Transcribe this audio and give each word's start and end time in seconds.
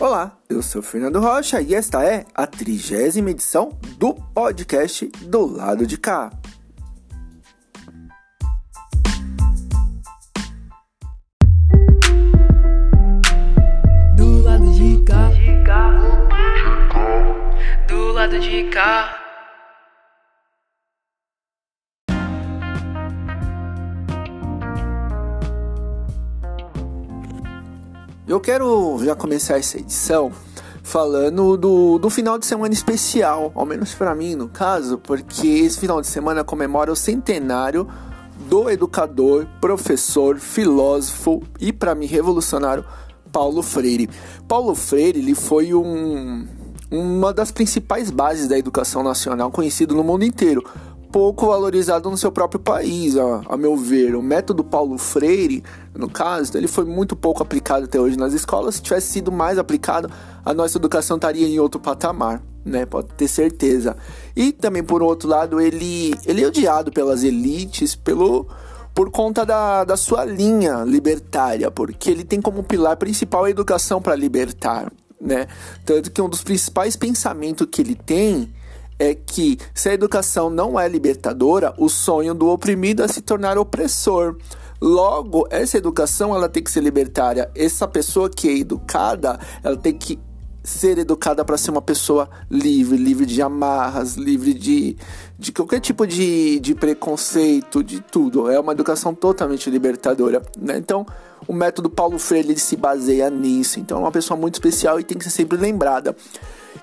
Olá, 0.00 0.34
eu 0.48 0.62
sou 0.62 0.80
Fernando 0.80 1.20
Rocha 1.20 1.60
e 1.60 1.74
esta 1.74 2.02
é 2.02 2.24
a 2.34 2.46
trigésima 2.46 3.32
edição 3.32 3.78
do 3.98 4.14
podcast 4.14 5.06
do 5.26 5.44
lado 5.44 5.86
de 5.86 5.98
cá. 5.98 6.30
Eu 28.40 28.42
quero 28.42 28.98
já 29.04 29.14
começar 29.14 29.58
essa 29.58 29.78
edição 29.78 30.32
falando 30.82 31.58
do, 31.58 31.98
do 31.98 32.08
final 32.08 32.38
de 32.38 32.46
semana 32.46 32.72
especial, 32.72 33.52
ao 33.54 33.66
menos 33.66 33.92
para 33.92 34.14
mim 34.14 34.34
no 34.34 34.48
caso, 34.48 34.96
porque 34.96 35.46
esse 35.46 35.78
final 35.78 36.00
de 36.00 36.06
semana 36.06 36.42
comemora 36.42 36.90
o 36.90 36.96
centenário 36.96 37.86
do 38.48 38.70
educador, 38.70 39.46
professor, 39.60 40.38
filósofo 40.38 41.42
e 41.60 41.70
para 41.70 41.94
mim 41.94 42.06
revolucionário 42.06 42.82
Paulo 43.30 43.62
Freire. 43.62 44.08
Paulo 44.48 44.74
Freire 44.74 45.18
ele 45.18 45.34
foi 45.34 45.74
um, 45.74 46.48
uma 46.90 47.34
das 47.34 47.50
principais 47.50 48.10
bases 48.10 48.48
da 48.48 48.58
educação 48.58 49.02
nacional 49.02 49.50
conhecido 49.50 49.94
no 49.94 50.02
mundo 50.02 50.24
inteiro 50.24 50.64
pouco 51.10 51.46
valorizado 51.46 52.10
no 52.10 52.16
seu 52.16 52.30
próprio 52.30 52.60
país, 52.60 53.16
a, 53.16 53.42
a, 53.48 53.56
meu 53.56 53.76
ver. 53.76 54.14
O 54.14 54.22
método 54.22 54.64
Paulo 54.64 54.96
Freire, 54.96 55.62
no 55.94 56.08
caso, 56.08 56.56
ele 56.56 56.68
foi 56.68 56.84
muito 56.84 57.16
pouco 57.16 57.42
aplicado 57.42 57.84
até 57.84 58.00
hoje 58.00 58.16
nas 58.16 58.32
escolas. 58.32 58.76
Se 58.76 58.82
tivesse 58.82 59.08
sido 59.08 59.32
mais 59.32 59.58
aplicado, 59.58 60.10
a 60.44 60.54
nossa 60.54 60.78
educação 60.78 61.16
estaria 61.16 61.46
em 61.46 61.58
outro 61.58 61.80
patamar, 61.80 62.42
né? 62.64 62.86
Pode 62.86 63.08
ter 63.14 63.28
certeza. 63.28 63.96
E 64.34 64.52
também, 64.52 64.82
por 64.82 65.02
outro 65.02 65.28
lado, 65.28 65.60
ele, 65.60 66.14
ele 66.24 66.42
é 66.42 66.46
odiado 66.46 66.90
pelas 66.90 67.24
elites, 67.24 67.94
pelo 67.94 68.46
por 68.94 69.10
conta 69.10 69.46
da, 69.46 69.84
da 69.84 69.96
sua 69.96 70.24
linha 70.24 70.82
libertária, 70.84 71.70
porque 71.70 72.10
ele 72.10 72.24
tem 72.24 72.40
como 72.40 72.62
pilar 72.62 72.96
principal 72.96 73.44
a 73.44 73.50
educação 73.50 74.02
para 74.02 74.16
libertar, 74.16 74.92
né? 75.20 75.46
Tanto 75.84 76.10
que 76.10 76.20
um 76.20 76.28
dos 76.28 76.42
principais 76.42 76.96
pensamentos 76.96 77.66
que 77.70 77.80
ele 77.80 77.94
tem 77.94 78.52
é 79.00 79.14
que 79.14 79.58
se 79.74 79.88
a 79.88 79.94
educação 79.94 80.50
não 80.50 80.78
é 80.78 80.86
libertadora, 80.86 81.74
o 81.78 81.88
sonho 81.88 82.34
do 82.34 82.48
oprimido 82.48 83.02
é 83.02 83.08
se 83.08 83.22
tornar 83.22 83.56
opressor. 83.56 84.36
Logo, 84.78 85.48
essa 85.50 85.78
educação 85.78 86.36
ela 86.36 86.50
tem 86.50 86.62
que 86.62 86.70
ser 86.70 86.82
libertária. 86.82 87.50
Essa 87.54 87.88
pessoa 87.88 88.28
que 88.28 88.46
é 88.46 88.58
educada, 88.58 89.40
ela 89.64 89.76
tem 89.76 89.94
que 89.94 90.18
ser 90.62 90.98
educada 90.98 91.42
para 91.46 91.56
ser 91.56 91.70
uma 91.70 91.80
pessoa 91.80 92.28
livre, 92.50 92.98
livre 92.98 93.24
de 93.24 93.40
amarras, 93.40 94.16
livre 94.16 94.52
de, 94.52 94.98
de 95.38 95.50
qualquer 95.50 95.80
tipo 95.80 96.06
de, 96.06 96.60
de 96.60 96.74
preconceito, 96.74 97.82
de 97.82 98.00
tudo. 98.00 98.50
É 98.50 98.60
uma 98.60 98.72
educação 98.72 99.14
totalmente 99.14 99.70
libertadora. 99.70 100.42
Né? 100.58 100.76
Então, 100.76 101.06
o 101.48 101.54
método 101.54 101.88
Paulo 101.88 102.18
Freire 102.18 102.58
se 102.58 102.76
baseia 102.76 103.30
nisso. 103.30 103.80
Então, 103.80 103.96
é 103.96 104.00
uma 104.00 104.12
pessoa 104.12 104.38
muito 104.38 104.56
especial 104.56 105.00
e 105.00 105.04
tem 105.04 105.16
que 105.16 105.24
ser 105.24 105.30
sempre 105.30 105.56
lembrada. 105.56 106.14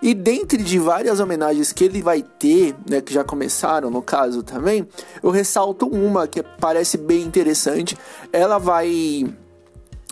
E 0.02 0.14
dentre 0.14 0.64
de 0.64 0.80
várias 0.80 1.20
homenagens 1.20 1.72
que 1.72 1.84
ele 1.84 2.02
vai 2.02 2.22
ter, 2.22 2.76
né, 2.90 3.02
que 3.02 3.14
já 3.14 3.24
começaram 3.24 3.90
no 3.90 4.02
caso 4.02 4.44
também, 4.44 4.88
eu 5.24 5.30
ressalto 5.30 5.88
uma 5.88 6.28
que 6.28 6.44
parece 6.44 6.98
bem 6.98 7.24
interessante. 7.24 7.98
Ela 8.32 8.58
vai 8.58 9.26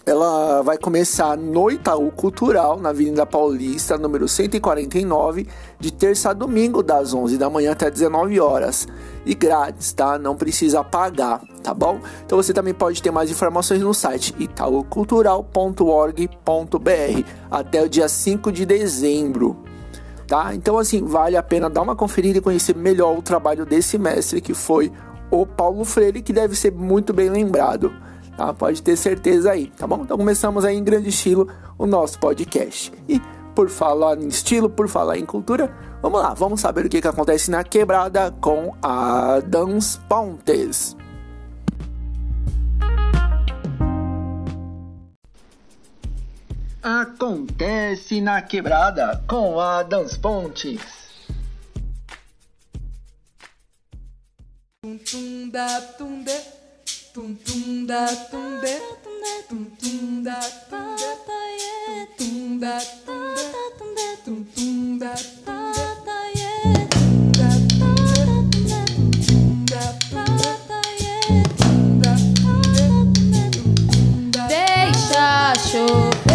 ela 0.06 0.62
vai 0.62 0.78
começar 0.78 1.36
no 1.36 1.72
Itaú 1.72 2.12
Cultural, 2.12 2.80
na 2.80 2.90
Avenida 2.90 3.26
Paulista, 3.26 3.98
número 3.98 4.28
149, 4.28 5.48
de 5.80 5.92
terça 5.92 6.30
a 6.30 6.34
domingo, 6.34 6.84
das 6.84 7.12
11 7.12 7.40
da 7.40 7.50
manhã 7.50 7.72
até 7.72 7.90
19 7.90 8.40
horas. 8.40 8.88
E 9.26 9.34
grátis, 9.34 9.92
tá? 9.94 10.20
Não 10.20 10.36
precisa 10.36 10.84
pagar, 10.84 11.42
tá 11.64 11.74
bom? 11.74 12.00
Então 12.24 12.38
você 12.38 12.54
também 12.54 12.76
pode 12.76 13.02
ter 13.02 13.10
mais 13.10 13.32
informações 13.32 13.82
no 13.82 13.96
site 13.96 14.36
itaucultural.org.br 14.38 17.30
até 17.50 17.82
o 17.82 17.90
dia 17.90 18.08
5 18.08 18.52
de 18.52 18.64
dezembro. 18.64 19.58
Tá? 20.28 20.56
Então, 20.56 20.78
assim, 20.80 21.06
vale 21.06 21.38
a 21.38 21.44
pena 21.44 21.70
dar 21.70 21.82
uma 21.82 21.96
conferida 21.96 22.40
e 22.40 22.42
conhecer 22.42 22.76
melhor 22.76 23.18
o 23.18 23.22
trabalho 23.22 23.66
desse 23.66 23.98
mestre 23.98 24.42
que 24.42 24.54
foi 24.54 24.92
o 25.30 25.46
Paulo 25.46 25.86
Freire, 25.86 26.22
que 26.22 26.34
deve 26.34 26.56
ser 26.56 26.72
muito 26.72 27.14
bem 27.14 27.30
lembrado 27.30 27.92
tá? 28.36 28.54
Pode 28.54 28.82
ter 28.82 28.96
certeza 28.96 29.52
aí, 29.52 29.68
tá 29.68 29.88
bom? 29.88 30.02
Então 30.04 30.18
começamos 30.18 30.66
aí 30.66 30.76
em 30.76 30.84
grande 30.84 31.10
estilo 31.10 31.48
o 31.78 31.86
nosso 31.86 32.20
podcast. 32.20 32.92
E 33.08 33.22
por 33.54 33.70
falar 33.70 34.18
em 34.18 34.28
estilo, 34.28 34.70
por 34.70 34.88
falar 34.88 35.18
em 35.18 35.26
cultura, 35.26 35.74
vamos 36.02 36.22
lá, 36.22 36.34
vamos 36.34 36.60
saber 36.60 36.86
o 36.86 36.90
que, 36.90 37.02
que 37.02 37.08
acontece 37.08 37.50
na 37.50 37.64
quebrada 37.64 38.32
com 38.42 38.76
Adams 38.82 40.00
Pontes. 40.10 40.96
Acontece 46.88 48.22
na 48.22 48.44
quebrada 48.44 49.20
com 49.28 49.60
Adams 49.60 50.16
Pontes. 50.18 50.80
Deixa 74.48 75.56
chover. 75.56 76.35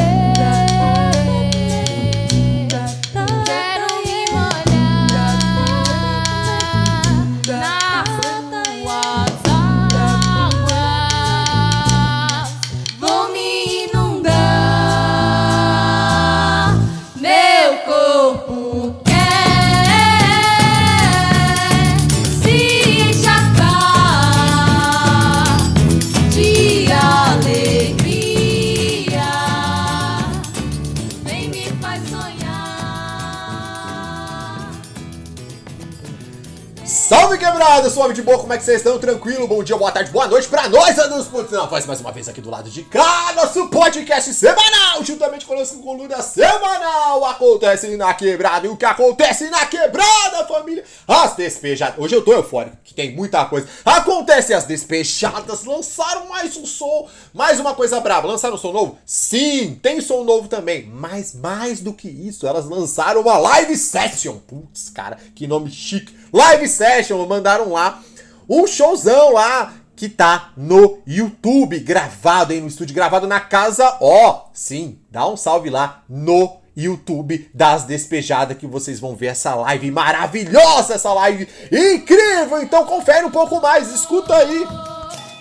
Quebrada, 37.51 37.91
suave 37.91 38.15
de 38.15 38.23
boa, 38.23 38.39
como 38.39 38.53
é 38.53 38.59
que 38.59 38.63
vocês 38.63 38.77
estão? 38.77 38.97
Tranquilo? 38.99 39.49
Bom 39.49 39.63
dia, 39.65 39.77
boa 39.77 39.91
tarde, 39.91 40.13
boa 40.13 40.29
noite 40.29 40.47
pra 40.47 40.69
nós, 40.69 40.97
anos 41.01 41.27
pontos 41.27 41.51
na 41.51 41.67
voz, 41.67 41.85
mais 41.85 42.01
uma 42.01 42.13
vez 42.13 42.29
aqui 42.29 42.41
do 42.41 42.49
lado 42.49 42.71
de 42.71 42.85
cá, 42.85 43.33
nosso 43.35 43.67
podcast 43.69 44.33
semanal, 44.33 45.03
juntamente 45.03 45.45
com 45.45 45.55
a 45.55 45.57
nossa 45.57 45.77
coluna 45.79 46.23
semanal, 46.23 47.25
acontece 47.25 47.97
na 47.97 48.15
quebrada, 48.15 48.69
e 48.69 48.71
o 48.71 48.77
que 48.77 48.85
acontece 48.85 49.51
na 49.51 49.67
quebrada, 49.67 50.47
família? 50.47 50.85
As 51.09 51.35
despejadas, 51.35 51.99
hoje 51.99 52.15
eu 52.15 52.25
tô 52.25 52.33
eufórico, 52.33 52.77
que 52.85 52.95
tem 52.95 53.17
muita 53.17 53.45
coisa, 53.47 53.67
acontece 53.85 54.55
as 54.55 54.65
despejadas, 54.65 55.65
lançaram 55.65 56.29
mais 56.29 56.57
um 56.57 56.65
som, 56.65 57.09
mais 57.35 57.59
uma 57.59 57.75
coisa 57.75 57.99
braba, 57.99 58.29
lançaram 58.29 58.55
um 58.55 58.59
som 58.59 58.71
novo? 58.71 58.97
Sim, 59.05 59.75
tem 59.83 60.01
som 60.01 60.23
novo 60.23 60.47
também, 60.47 60.87
mas 60.87 61.35
mais 61.35 61.81
do 61.81 61.93
que 61.93 62.09
isso, 62.09 62.47
elas 62.47 62.67
lançaram 62.67 63.21
uma 63.21 63.39
live 63.39 63.77
session, 63.77 64.37
putz, 64.47 64.89
cara, 64.89 65.19
que 65.35 65.49
nome 65.49 65.69
chique, 65.69 66.20
live 66.33 66.69
session, 66.69 67.25
mandaram 67.27 67.73
lá 67.73 68.01
um 68.49 68.67
showzão 68.67 69.33
lá 69.35 69.75
que 69.95 70.09
tá 70.09 70.53
no 70.57 70.99
YouTube, 71.07 71.79
gravado 71.81 72.53
aí 72.53 72.61
no 72.61 72.69
estúdio, 72.69 72.95
gravado 72.95 73.27
na 73.27 73.39
casa, 73.39 73.99
ó, 74.01 74.47
sim, 74.53 74.99
dá 75.11 75.29
um 75.29 75.37
salve 75.37 75.69
lá 75.69 76.03
no 76.09 76.57
YouTube 76.75 77.51
das 77.53 77.85
Despejadas 77.85 78.57
que 78.57 78.67
vocês 78.67 78.99
vão 78.99 79.15
ver 79.15 79.27
essa 79.27 79.55
live 79.55 79.91
maravilhosa, 79.91 80.95
essa 80.95 81.13
live 81.13 81.47
incrível. 81.71 82.63
Então 82.63 82.87
confere 82.87 83.27
um 83.27 83.31
pouco 83.31 83.61
mais, 83.61 83.93
escuta 83.93 84.35
aí. 84.35 84.67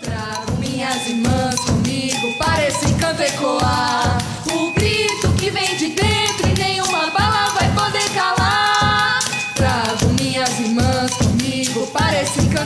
Trago 0.01 0.57
minhas 0.59 1.07
irmãs 1.07 1.59
comigo 1.61 2.37
para 2.37 2.67
esse 2.67 2.93
canto 2.95 3.21
ecoar. 3.21 4.17
O 4.51 4.73
grito 4.73 5.31
que 5.39 5.49
vem 5.49 5.75
de 5.77 5.91
dentro 5.91 6.18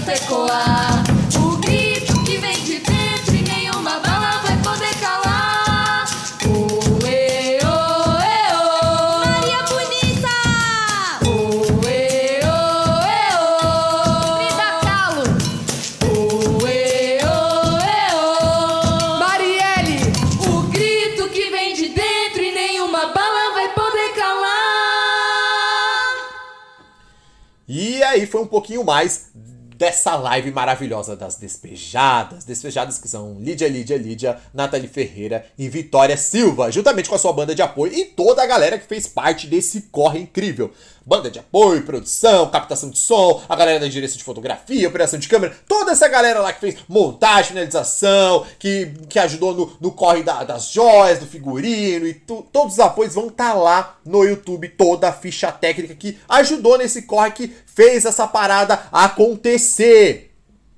ecoar. 0.02 1.04
O 1.38 1.58
grito 1.58 2.24
que 2.24 2.38
vem 2.38 2.64
de 2.64 2.80
dentro 2.80 3.36
e 3.36 3.42
nenhuma 3.44 4.00
bala 4.00 4.40
vai 4.40 4.58
poder 4.58 4.96
calar. 5.00 6.06
Oê, 6.48 7.60
oê, 7.62 8.38
oê. 8.56 9.26
Maria 9.26 9.62
Bonita! 9.70 10.38
Oê, 11.30 12.40
oê, 12.44 13.22
oê. 13.38 14.38
Frida 14.38 14.70
Kahlo! 14.82 15.24
Oê, 16.64 17.20
oê, 17.24 18.04
oê. 18.16 19.20
Marielle! 19.20 20.00
O 20.48 20.64
grito 20.72 21.30
que 21.30 21.50
vem 21.52 21.76
de 21.76 21.90
dentro 21.90 22.42
e 22.42 22.52
nenhuma 22.52 23.06
bala 23.08 23.54
vai 23.54 23.70
poder 23.74 24.14
calar. 24.16 24.54
E 27.68 28.04
aí 28.04 28.26
foi 28.26 28.42
um 28.42 28.48
pouquinho 28.48 28.84
mais 28.84 29.32
dessa 29.76 30.16
live 30.16 30.52
maravilhosa 30.52 31.16
das 31.16 31.36
despejadas. 31.36 32.44
Despejadas 32.44 32.98
que 32.98 33.08
são 33.08 33.38
Lídia, 33.40 33.68
Lídia, 33.68 33.98
Lídia, 33.98 34.38
Nathalie 34.54 34.88
Ferreira 34.88 35.46
e 35.58 35.68
Vitória 35.70 36.18
Silva, 36.18 36.72
juntamente 36.72 37.10
com 37.10 37.16
a 37.16 37.20
sua 37.20 37.34
banda 37.34 37.56
de 37.56 37.62
apoio 37.62 37.94
e 37.94 38.06
toda 38.06 38.44
a 38.44 38.48
galera 38.48 38.78
que 38.78 38.88
fez 38.88 39.08
parte 39.08 39.48
desse 39.48 39.84
corre 39.92 40.20
incrível 40.20 40.72
banda 41.06 41.30
de 41.30 41.40
apoio, 41.40 41.84
produção, 41.84 42.50
captação 42.50 42.90
de 42.90 42.98
som, 42.98 43.42
a 43.48 43.56
galera 43.56 43.80
da 43.80 43.88
direção 43.88 44.18
de 44.18 44.24
fotografia, 44.24 44.88
operação 44.88 45.20
de 45.20 45.28
câmera, 45.28 45.56
toda 45.68 45.92
essa 45.92 46.08
galera 46.08 46.40
lá 46.40 46.54
que 46.54 46.62
fez 46.62 46.78
montagem, 46.88 47.52
finalização, 47.52 48.46
que, 48.58 48.94
que 49.10 49.20
ajudou 49.20 49.54
no, 49.54 49.78
no 49.80 49.92
corre 49.92 50.24
da, 50.24 50.44
das 50.44 50.72
joias, 50.72 51.20
do 51.20 51.26
figurino 51.26 52.08
e 52.08 52.14
tu, 52.14 52.46
todos 52.52 52.74
os 52.74 52.80
apoios 52.80 53.14
vão 53.14 53.28
estar 53.28 53.54
tá 53.54 53.54
lá 53.54 53.98
no 54.06 54.24
YouTube, 54.24 54.70
toda 54.70 55.10
a 55.10 55.14
ficha 55.14 55.52
técnica 55.52 55.96
que 55.96 56.18
ajudou 56.28 56.78
nesse 56.78 57.04
corre 57.04 57.32
que 57.32 57.56
fez 57.66 58.06
essa 58.06 58.28
parada 58.28 58.80
acontecer. 58.92 60.33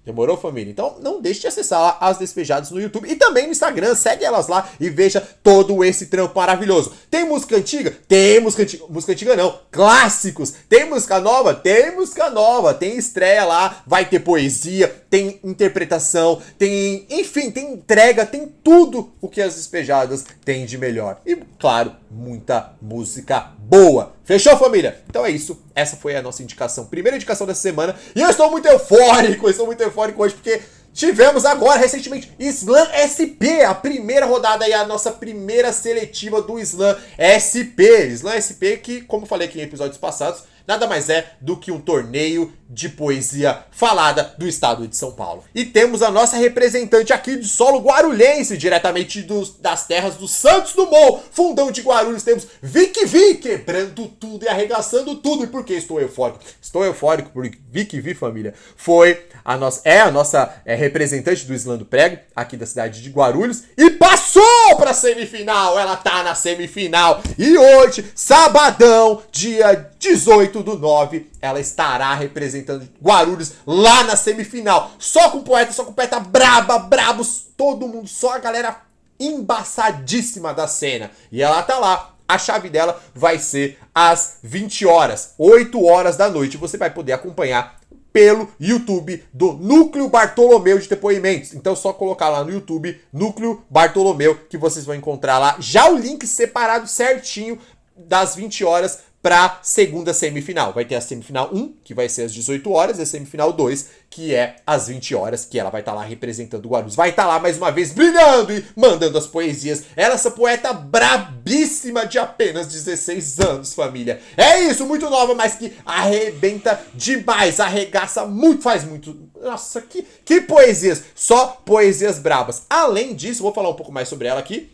Demorou, 0.05 0.37
família? 0.37 0.69
Então 0.69 0.97
não 1.01 1.19
deixe 1.19 1.41
de 1.41 1.47
acessar 1.47 1.81
lá 1.81 1.97
as 1.99 2.19
despejadas 2.19 2.69
no 2.69 2.79
YouTube 2.79 3.09
e 3.09 3.15
também 3.15 3.45
no 3.47 3.51
Instagram. 3.51 3.95
Segue 3.95 4.23
elas 4.23 4.47
lá 4.47 4.69
e 4.79 4.87
veja 4.87 5.19
todo 5.41 5.83
esse 5.83 6.05
trampo 6.05 6.37
maravilhoso. 6.37 6.93
Tem 7.09 7.25
música 7.25 7.55
antiga? 7.57 7.91
Tem 8.07 8.39
música 8.39 8.61
antiga. 8.61 8.85
Música 8.87 9.13
antiga 9.13 9.35
não. 9.35 9.59
Clássicos. 9.71 10.53
Tem 10.69 10.87
música 10.87 11.19
nova? 11.19 11.55
Tem 11.55 11.95
música 11.95 12.29
nova. 12.29 12.71
Tem 12.71 12.95
estreia 12.95 13.45
lá. 13.45 13.81
Vai 13.87 14.05
ter 14.05 14.19
poesia, 14.19 15.04
tem 15.15 15.39
interpretação, 15.45 16.41
tem. 16.57 17.05
Enfim, 17.09 17.49
tem 17.49 17.71
entrega, 17.71 18.25
tem 18.25 18.53
tudo 18.61 19.13
o 19.21 19.29
que 19.29 19.41
as 19.41 19.55
despejadas 19.55 20.25
têm 20.43 20.65
de 20.65 20.77
melhor. 20.77 21.21
E, 21.25 21.37
claro, 21.57 21.95
muita 22.11 22.73
música 22.81 23.53
boa. 23.57 24.13
Fechou, 24.25 24.57
família? 24.57 25.01
Então 25.09 25.25
é 25.25 25.31
isso. 25.31 25.63
Essa 25.73 25.95
foi 25.95 26.17
a 26.17 26.21
nossa 26.21 26.43
indicação, 26.43 26.87
primeira 26.87 27.15
indicação 27.15 27.47
dessa 27.47 27.61
semana. 27.61 27.95
E 28.13 28.19
eu 28.19 28.29
estou 28.29 28.51
muito 28.51 28.67
eufórico, 28.67 29.45
eu 29.45 29.51
estou 29.51 29.65
muito 29.65 29.81
eufórico 29.81 30.21
hoje 30.21 30.35
porque 30.35 30.61
tivemos 30.93 31.45
agora 31.45 31.79
recentemente 31.79 32.29
Slam 32.37 32.87
SP, 32.91 33.63
a 33.65 33.73
primeira 33.73 34.25
rodada 34.25 34.65
aí, 34.65 34.73
a 34.73 34.85
nossa 34.85 35.11
primeira 35.11 35.71
seletiva 35.71 36.41
do 36.41 36.59
Slam 36.59 36.97
SP. 37.17 38.07
Slam 38.11 38.35
SP 38.35 38.75
que, 38.83 39.01
como 39.01 39.25
falei 39.25 39.47
aqui 39.47 39.59
em 39.59 39.63
episódios 39.63 39.97
passados, 39.97 40.43
nada 40.67 40.87
mais 40.87 41.09
é 41.09 41.33
do 41.39 41.55
que 41.55 41.71
um 41.71 41.79
torneio 41.79 42.51
de 42.69 42.89
poesia 42.89 43.63
falada 43.71 44.33
do 44.37 44.47
estado 44.47 44.87
de 44.87 44.95
São 44.95 45.11
Paulo. 45.11 45.43
E 45.53 45.63
temos 45.65 46.01
a 46.01 46.09
nossa 46.09 46.35
representante 46.35 47.13
aqui 47.13 47.37
de 47.37 47.47
solo 47.47 47.79
guarulhense, 47.79 48.57
diretamente 48.57 49.21
dos, 49.21 49.57
das 49.59 49.85
terras 49.85 50.15
do 50.15 50.27
Santos 50.27 50.73
Dumont, 50.73 51.21
fundão 51.31 51.71
de 51.71 51.81
Guarulhos, 51.81 52.23
temos 52.23 52.47
Vic 52.61 53.05
Vi, 53.05 53.35
quebrando 53.35 54.07
tudo 54.07 54.45
e 54.45 54.47
arregaçando 54.47 55.15
tudo. 55.15 55.43
E 55.43 55.47
por 55.47 55.63
que 55.63 55.73
estou 55.73 56.01
eufórico? 56.01 56.39
Estou 56.61 56.83
eufórico 56.83 57.29
porque 57.31 57.57
Vic 57.69 57.99
Vi, 57.99 58.15
família, 58.15 58.53
foi 58.75 59.25
a 59.43 59.55
nossa, 59.57 59.81
é 59.83 60.01
a 60.01 60.09
nossa 60.09 60.61
é, 60.65 60.73
representante 60.73 61.45
do 61.45 61.53
Islando 61.53 61.85
Prego, 61.85 62.17
aqui 62.35 62.57
da 62.57 62.65
cidade 62.65 63.01
de 63.01 63.09
Guarulhos, 63.09 63.63
e 63.77 63.91
passou 63.91 64.75
para 64.77 64.93
semifinal. 64.93 65.77
Ela 65.77 65.95
tá 65.95 66.23
na 66.23 66.33
semifinal. 66.33 67.21
E 67.37 67.55
hoje, 67.57 68.05
sabadão, 68.15 69.21
dia 69.31 69.91
18 69.99 70.63
do 70.63 70.77
9, 70.77 71.27
ela 71.41 71.59
estará 71.59 72.13
representando 72.15 72.54
Guarulhos 73.01 73.53
lá 73.65 74.03
na 74.03 74.15
semifinal. 74.15 74.91
Só 74.99 75.29
com 75.29 75.41
poeta, 75.41 75.73
só 75.73 75.83
com 75.83 75.93
poeta 75.93 76.19
braba, 76.19 76.79
brabos, 76.79 77.47
todo 77.57 77.87
mundo, 77.87 78.07
só 78.07 78.33
a 78.33 78.39
galera 78.39 78.81
embaçadíssima 79.19 80.53
da 80.53 80.67
cena. 80.67 81.11
E 81.31 81.41
ela 81.41 81.63
tá 81.63 81.79
lá. 81.79 82.11
A 82.27 82.39
chave 82.39 82.69
dela 82.69 82.99
vai 83.13 83.37
ser 83.37 83.77
às 83.93 84.39
20 84.41 84.83
horas, 84.87 85.35
8 85.37 85.85
horas 85.85 86.17
da 86.17 86.27
noite. 86.27 86.57
Você 86.57 86.75
vai 86.75 86.89
poder 86.89 87.13
acompanhar 87.13 87.79
pelo 88.15 88.49
YouTube 88.57 89.23
do 89.33 89.51
Núcleo 89.53 90.07
Bartolomeu 90.07 90.79
de 90.79 90.87
Depoimentos. 90.87 91.53
Então 91.53 91.75
só 91.75 91.91
colocar 91.91 92.29
lá 92.29 92.45
no 92.45 92.51
YouTube 92.51 92.97
Núcleo 93.11 93.61
Bartolomeu 93.69 94.39
que 94.49 94.57
vocês 94.57 94.85
vão 94.85 94.95
encontrar 94.95 95.37
lá 95.37 95.57
já 95.59 95.89
o 95.89 95.97
link 95.97 96.25
separado 96.25 96.87
certinho 96.87 97.59
das 97.95 98.33
20 98.33 98.63
horas 98.63 98.99
para 99.25 99.57
segunda 99.63 100.13
semifinal. 100.13 100.71
Vai 100.71 100.85
ter 100.85 100.93
a 100.93 101.01
semifinal 101.01 101.49
1, 101.51 101.77
que 101.83 101.95
vai 101.95 102.07
ser 102.07 102.25
às 102.25 102.31
18 102.31 102.71
horas, 102.71 102.99
e 102.99 103.01
a 103.01 103.05
semifinal 103.07 103.51
2, 103.51 103.89
que 104.07 104.35
é 104.35 104.57
às 104.67 104.87
20 104.87 105.15
horas, 105.15 105.45
que 105.45 105.57
ela 105.57 105.71
vai 105.71 105.81
estar 105.81 105.93
tá 105.93 105.97
lá 105.97 106.03
representando 106.03 106.63
o 106.63 106.69
Guarulhos. 106.69 106.95
Vai 106.95 107.09
estar 107.09 107.23
tá 107.23 107.29
lá 107.29 107.39
mais 107.39 107.57
uma 107.57 107.71
vez 107.71 107.91
brilhando 107.91 108.53
e 108.53 108.63
mandando 108.75 109.17
as 109.17 109.25
poesias. 109.25 109.85
Ela, 109.95 110.13
essa 110.13 110.29
poeta 110.29 110.71
brabíssima 110.71 112.05
de 112.05 112.19
apenas 112.19 112.67
16 112.67 113.39
anos, 113.39 113.73
família. 113.73 114.21
É 114.37 114.59
isso, 114.59 114.85
muito 114.85 115.09
nova, 115.09 115.33
mas 115.33 115.55
que 115.55 115.73
arrebenta 115.83 116.79
demais, 116.93 117.59
arregaça 117.59 118.27
muito, 118.27 118.61
faz 118.61 118.83
muito. 118.83 119.27
Nossa, 119.41 119.81
que, 119.81 120.05
que 120.23 120.41
poesias! 120.41 121.01
Só 121.15 121.47
poesias 121.65 122.19
brabas. 122.19 122.67
Além 122.69 123.15
disso, 123.15 123.41
vou 123.41 123.51
falar 123.51 123.69
um 123.69 123.75
pouco 123.75 123.91
mais 123.91 124.07
sobre 124.07 124.27
ela 124.27 124.39
aqui. 124.39 124.69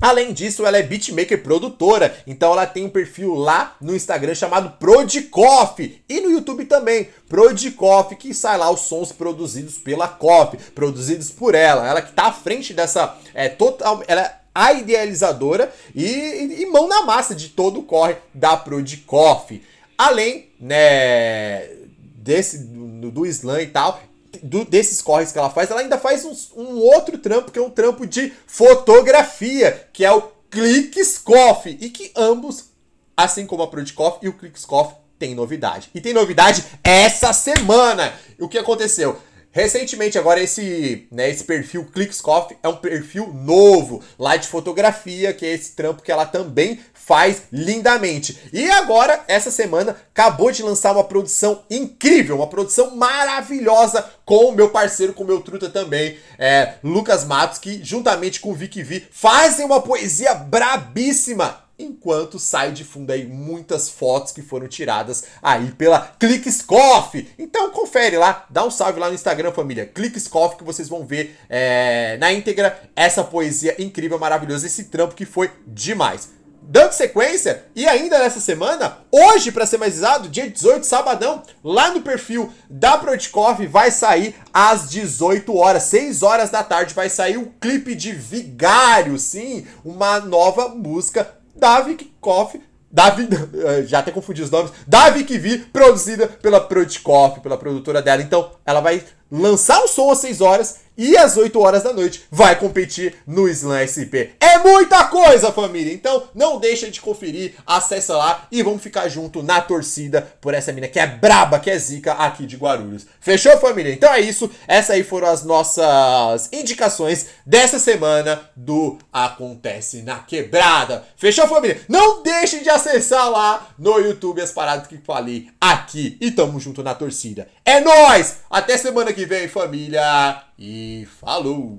Além 0.00 0.32
disso, 0.32 0.64
ela 0.64 0.78
é 0.78 0.82
beatmaker 0.82 1.42
produtora, 1.42 2.16
então 2.24 2.52
ela 2.52 2.66
tem 2.66 2.84
um 2.84 2.88
perfil 2.88 3.34
lá 3.34 3.76
no 3.80 3.96
Instagram 3.96 4.32
chamado 4.32 4.78
Prodicoff 4.78 6.00
e 6.08 6.20
no 6.20 6.30
YouTube 6.30 6.66
também, 6.66 7.08
Prodicoff, 7.28 8.14
que 8.14 8.32
sai 8.32 8.56
lá 8.56 8.70
os 8.70 8.82
sons 8.82 9.10
produzidos 9.10 9.76
pela 9.76 10.06
Coff, 10.06 10.56
produzidos 10.72 11.30
por 11.30 11.52
ela. 11.52 11.84
Ela 11.84 12.00
que 12.00 12.12
tá 12.12 12.26
à 12.26 12.32
frente 12.32 12.72
dessa 12.72 13.18
é 13.34 13.48
total, 13.48 14.00
ela 14.06 14.20
é 14.22 14.38
a 14.54 14.72
idealizadora 14.72 15.72
e, 15.92 16.04
e, 16.04 16.62
e 16.62 16.66
mão 16.66 16.88
na 16.88 17.02
massa 17.02 17.34
de 17.34 17.48
todo 17.48 17.80
o 17.80 17.84
corre 17.84 18.16
da 18.32 18.56
Prodicoff. 18.56 19.60
Além, 19.96 20.48
né, 20.60 21.66
desse 22.14 22.58
do, 22.58 23.10
do 23.10 23.26
slam 23.26 23.62
e 23.62 23.66
tal, 23.66 24.00
do, 24.42 24.64
desses 24.64 25.00
corres 25.00 25.32
que 25.32 25.38
ela 25.38 25.50
faz, 25.50 25.70
ela 25.70 25.80
ainda 25.80 25.98
faz 25.98 26.24
um, 26.24 26.62
um, 26.62 26.78
outro 26.78 27.18
trampo, 27.18 27.50
que 27.50 27.58
é 27.58 27.62
um 27.62 27.70
trampo 27.70 28.06
de 28.06 28.32
fotografia, 28.46 29.88
que 29.92 30.04
é 30.04 30.12
o 30.12 30.22
Clickscoff. 30.50 31.68
E 31.80 31.90
que 31.90 32.12
ambos, 32.16 32.70
assim 33.16 33.46
como 33.46 33.62
a 33.62 33.68
Prodcoff 33.68 34.18
e 34.22 34.28
o 34.28 34.32
Clickscoff, 34.32 34.94
tem 35.18 35.34
novidade. 35.34 35.90
E 35.94 36.00
tem 36.00 36.14
novidade 36.14 36.64
essa 36.82 37.32
semana. 37.32 38.12
O 38.38 38.48
que 38.48 38.58
aconteceu? 38.58 39.18
Recentemente, 39.58 40.16
agora, 40.16 40.40
esse, 40.40 41.08
né, 41.10 41.28
esse 41.28 41.42
perfil 41.42 41.84
Clickscoff 41.86 42.56
é 42.62 42.68
um 42.68 42.76
perfil 42.76 43.32
novo 43.34 44.00
lá 44.16 44.36
de 44.36 44.46
fotografia, 44.46 45.32
que 45.32 45.44
é 45.44 45.52
esse 45.52 45.72
trampo 45.72 46.00
que 46.00 46.12
ela 46.12 46.24
também 46.24 46.78
faz 46.94 47.42
lindamente. 47.52 48.38
E 48.52 48.70
agora, 48.70 49.24
essa 49.26 49.50
semana, 49.50 49.96
acabou 50.14 50.52
de 50.52 50.62
lançar 50.62 50.92
uma 50.92 51.02
produção 51.02 51.64
incrível, 51.68 52.36
uma 52.36 52.46
produção 52.46 52.94
maravilhosa 52.94 54.08
com 54.24 54.50
o 54.50 54.52
meu 54.52 54.70
parceiro, 54.70 55.12
com 55.12 55.24
o 55.24 55.26
meu 55.26 55.40
truta 55.40 55.68
também, 55.68 56.16
é, 56.38 56.74
Lucas 56.84 57.24
Matos, 57.24 57.58
que 57.58 57.82
juntamente 57.82 58.38
com 58.38 58.52
o 58.52 58.54
Vicky 58.54 58.84
V 58.84 59.08
fazem 59.10 59.66
uma 59.66 59.82
poesia 59.82 60.34
brabíssima 60.34 61.67
enquanto 61.78 62.38
sai 62.38 62.72
de 62.72 62.84
fundo 62.84 63.10
aí 63.12 63.24
muitas 63.24 63.88
fotos 63.88 64.32
que 64.32 64.42
foram 64.42 64.66
tiradas 64.66 65.24
aí 65.42 65.70
pela 65.72 66.00
Clickscoff. 66.18 67.28
Então 67.38 67.70
confere 67.70 68.18
lá, 68.18 68.46
dá 68.50 68.64
um 68.64 68.70
salve 68.70 68.98
lá 68.98 69.08
no 69.08 69.14
Instagram, 69.14 69.52
família, 69.52 69.86
Clickscoff, 69.86 70.56
que 70.56 70.64
vocês 70.64 70.88
vão 70.88 71.06
ver 71.06 71.38
é, 71.48 72.16
na 72.18 72.32
íntegra 72.32 72.80
essa 72.96 73.22
poesia 73.22 73.80
incrível, 73.80 74.18
maravilhosa, 74.18 74.66
esse 74.66 74.84
trampo 74.84 75.14
que 75.14 75.24
foi 75.24 75.50
demais. 75.66 76.36
Dando 76.70 76.92
sequência, 76.92 77.64
e 77.74 77.88
ainda 77.88 78.18
nessa 78.18 78.40
semana, 78.40 78.98
hoje, 79.10 79.50
para 79.50 79.64
ser 79.64 79.78
mais 79.78 79.96
exato, 79.96 80.28
dia 80.28 80.50
18, 80.50 80.84
sabadão, 80.84 81.42
lá 81.64 81.90
no 81.92 82.02
perfil 82.02 82.52
da 82.68 82.98
Protikoff 82.98 83.66
vai 83.66 83.90
sair 83.90 84.34
às 84.52 84.90
18 84.90 85.56
horas, 85.56 85.84
6 85.84 86.22
horas 86.22 86.50
da 86.50 86.62
tarde, 86.62 86.92
vai 86.92 87.08
sair 87.08 87.38
o 87.38 87.50
clipe 87.58 87.94
de 87.94 88.12
Vigário, 88.12 89.18
sim, 89.18 89.66
uma 89.82 90.20
nova 90.20 90.68
música 90.68 91.37
da 91.58 91.80
Vic 91.80 92.12
Koff, 92.20 92.60
Davi, 92.90 93.28
já 93.86 93.98
até 93.98 94.10
confundi 94.10 94.42
os 94.42 94.50
nomes, 94.50 94.72
da 94.86 95.10
Vic 95.10 95.36
V, 95.36 95.66
produzida 95.72 96.26
pela 96.26 96.60
Protikoff, 96.60 97.40
pela 97.40 97.58
produtora 97.58 98.00
dela. 98.00 98.22
Então, 98.22 98.50
ela 98.64 98.80
vai 98.80 99.02
lançar 99.30 99.82
o 99.82 99.88
som 99.88 100.10
às 100.10 100.18
6 100.18 100.40
horas 100.40 100.80
e 100.98 101.16
às 101.16 101.36
8 101.36 101.58
horas 101.60 101.84
da 101.84 101.92
noite 101.92 102.24
vai 102.30 102.58
competir 102.58 103.14
no 103.24 103.48
Slam 103.48 103.86
SP. 103.86 104.34
É 104.40 104.58
muita 104.58 105.04
coisa, 105.04 105.52
família! 105.52 105.94
Então 105.94 106.24
não 106.34 106.58
deixa 106.58 106.90
de 106.90 107.00
conferir, 107.00 107.54
acessa 107.64 108.16
lá 108.16 108.48
e 108.50 108.62
vamos 108.62 108.82
ficar 108.82 109.08
junto 109.08 109.42
na 109.42 109.60
torcida 109.60 110.20
por 110.40 110.52
essa 110.52 110.72
mina 110.72 110.88
que 110.88 110.98
é 110.98 111.06
braba, 111.06 111.60
que 111.60 111.70
é 111.70 111.78
zica 111.78 112.14
aqui 112.14 112.44
de 112.44 112.56
Guarulhos. 112.56 113.06
Fechou, 113.20 113.56
família? 113.58 113.92
Então 113.92 114.12
é 114.12 114.20
isso. 114.20 114.50
Essas 114.66 114.96
aí 114.96 115.04
foram 115.04 115.28
as 115.28 115.44
nossas 115.44 116.48
indicações 116.52 117.26
dessa 117.46 117.78
semana 117.78 118.50
do 118.56 118.98
Acontece 119.12 120.02
na 120.02 120.18
Quebrada. 120.18 121.04
Fechou, 121.16 121.46
família? 121.46 121.80
Não 121.88 122.22
deixe 122.22 122.60
de 122.60 122.70
acessar 122.70 123.30
lá 123.30 123.68
no 123.78 123.98
YouTube 123.98 124.40
as 124.40 124.50
paradas 124.50 124.88
que 124.88 124.98
falei 124.98 125.48
aqui. 125.60 126.16
E 126.20 126.30
tamo 126.30 126.58
junto 126.58 126.82
na 126.82 126.94
torcida. 126.94 127.48
É 127.64 127.80
nós. 127.80 128.38
Até 128.50 128.76
semana 128.76 129.12
que 129.12 129.24
vem, 129.24 129.46
família! 129.46 130.47
E 130.58 131.06
falou! 131.06 131.78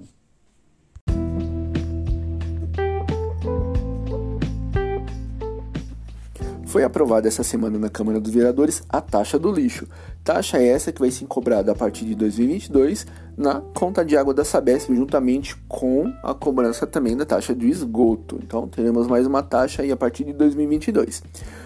Foi 6.69 6.83
aprovada 6.83 7.27
essa 7.27 7.41
semana 7.41 7.79
na 7.79 7.89
Câmara 7.89 8.19
dos 8.19 8.31
Vereadores 8.31 8.83
a 8.87 9.01
taxa 9.01 9.39
do 9.39 9.51
lixo. 9.51 9.87
Taxa 10.23 10.61
essa 10.61 10.91
que 10.91 10.99
vai 10.99 11.09
ser 11.09 11.25
cobrada 11.25 11.71
a 11.71 11.75
partir 11.75 12.05
de 12.05 12.13
2022 12.13 13.07
na 13.35 13.59
conta 13.73 14.05
de 14.05 14.15
água 14.15 14.35
da 14.35 14.45
Sabesp, 14.45 14.93
juntamente 14.93 15.55
com 15.67 16.13
a 16.21 16.31
cobrança 16.35 16.85
também 16.85 17.17
da 17.17 17.25
taxa 17.25 17.55
de 17.55 17.67
esgoto. 17.67 18.39
Então 18.43 18.67
teremos 18.67 19.07
mais 19.07 19.25
uma 19.25 19.41
taxa 19.41 19.81
aí 19.81 19.91
a 19.91 19.97
partir 19.97 20.25
de 20.25 20.33
2022. 20.33 21.23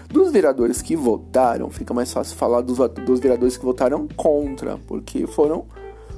Dos 0.08 0.32
vereadores 0.32 0.80
que 0.80 0.96
votaram, 0.96 1.68
fica 1.68 1.92
mais 1.92 2.10
fácil 2.10 2.34
falar 2.34 2.62
dos, 2.62 2.78
dos 3.04 3.20
vereadores 3.20 3.58
que 3.58 3.64
votaram 3.64 4.08
contra, 4.16 4.78
porque 4.86 5.26
foram, 5.26 5.66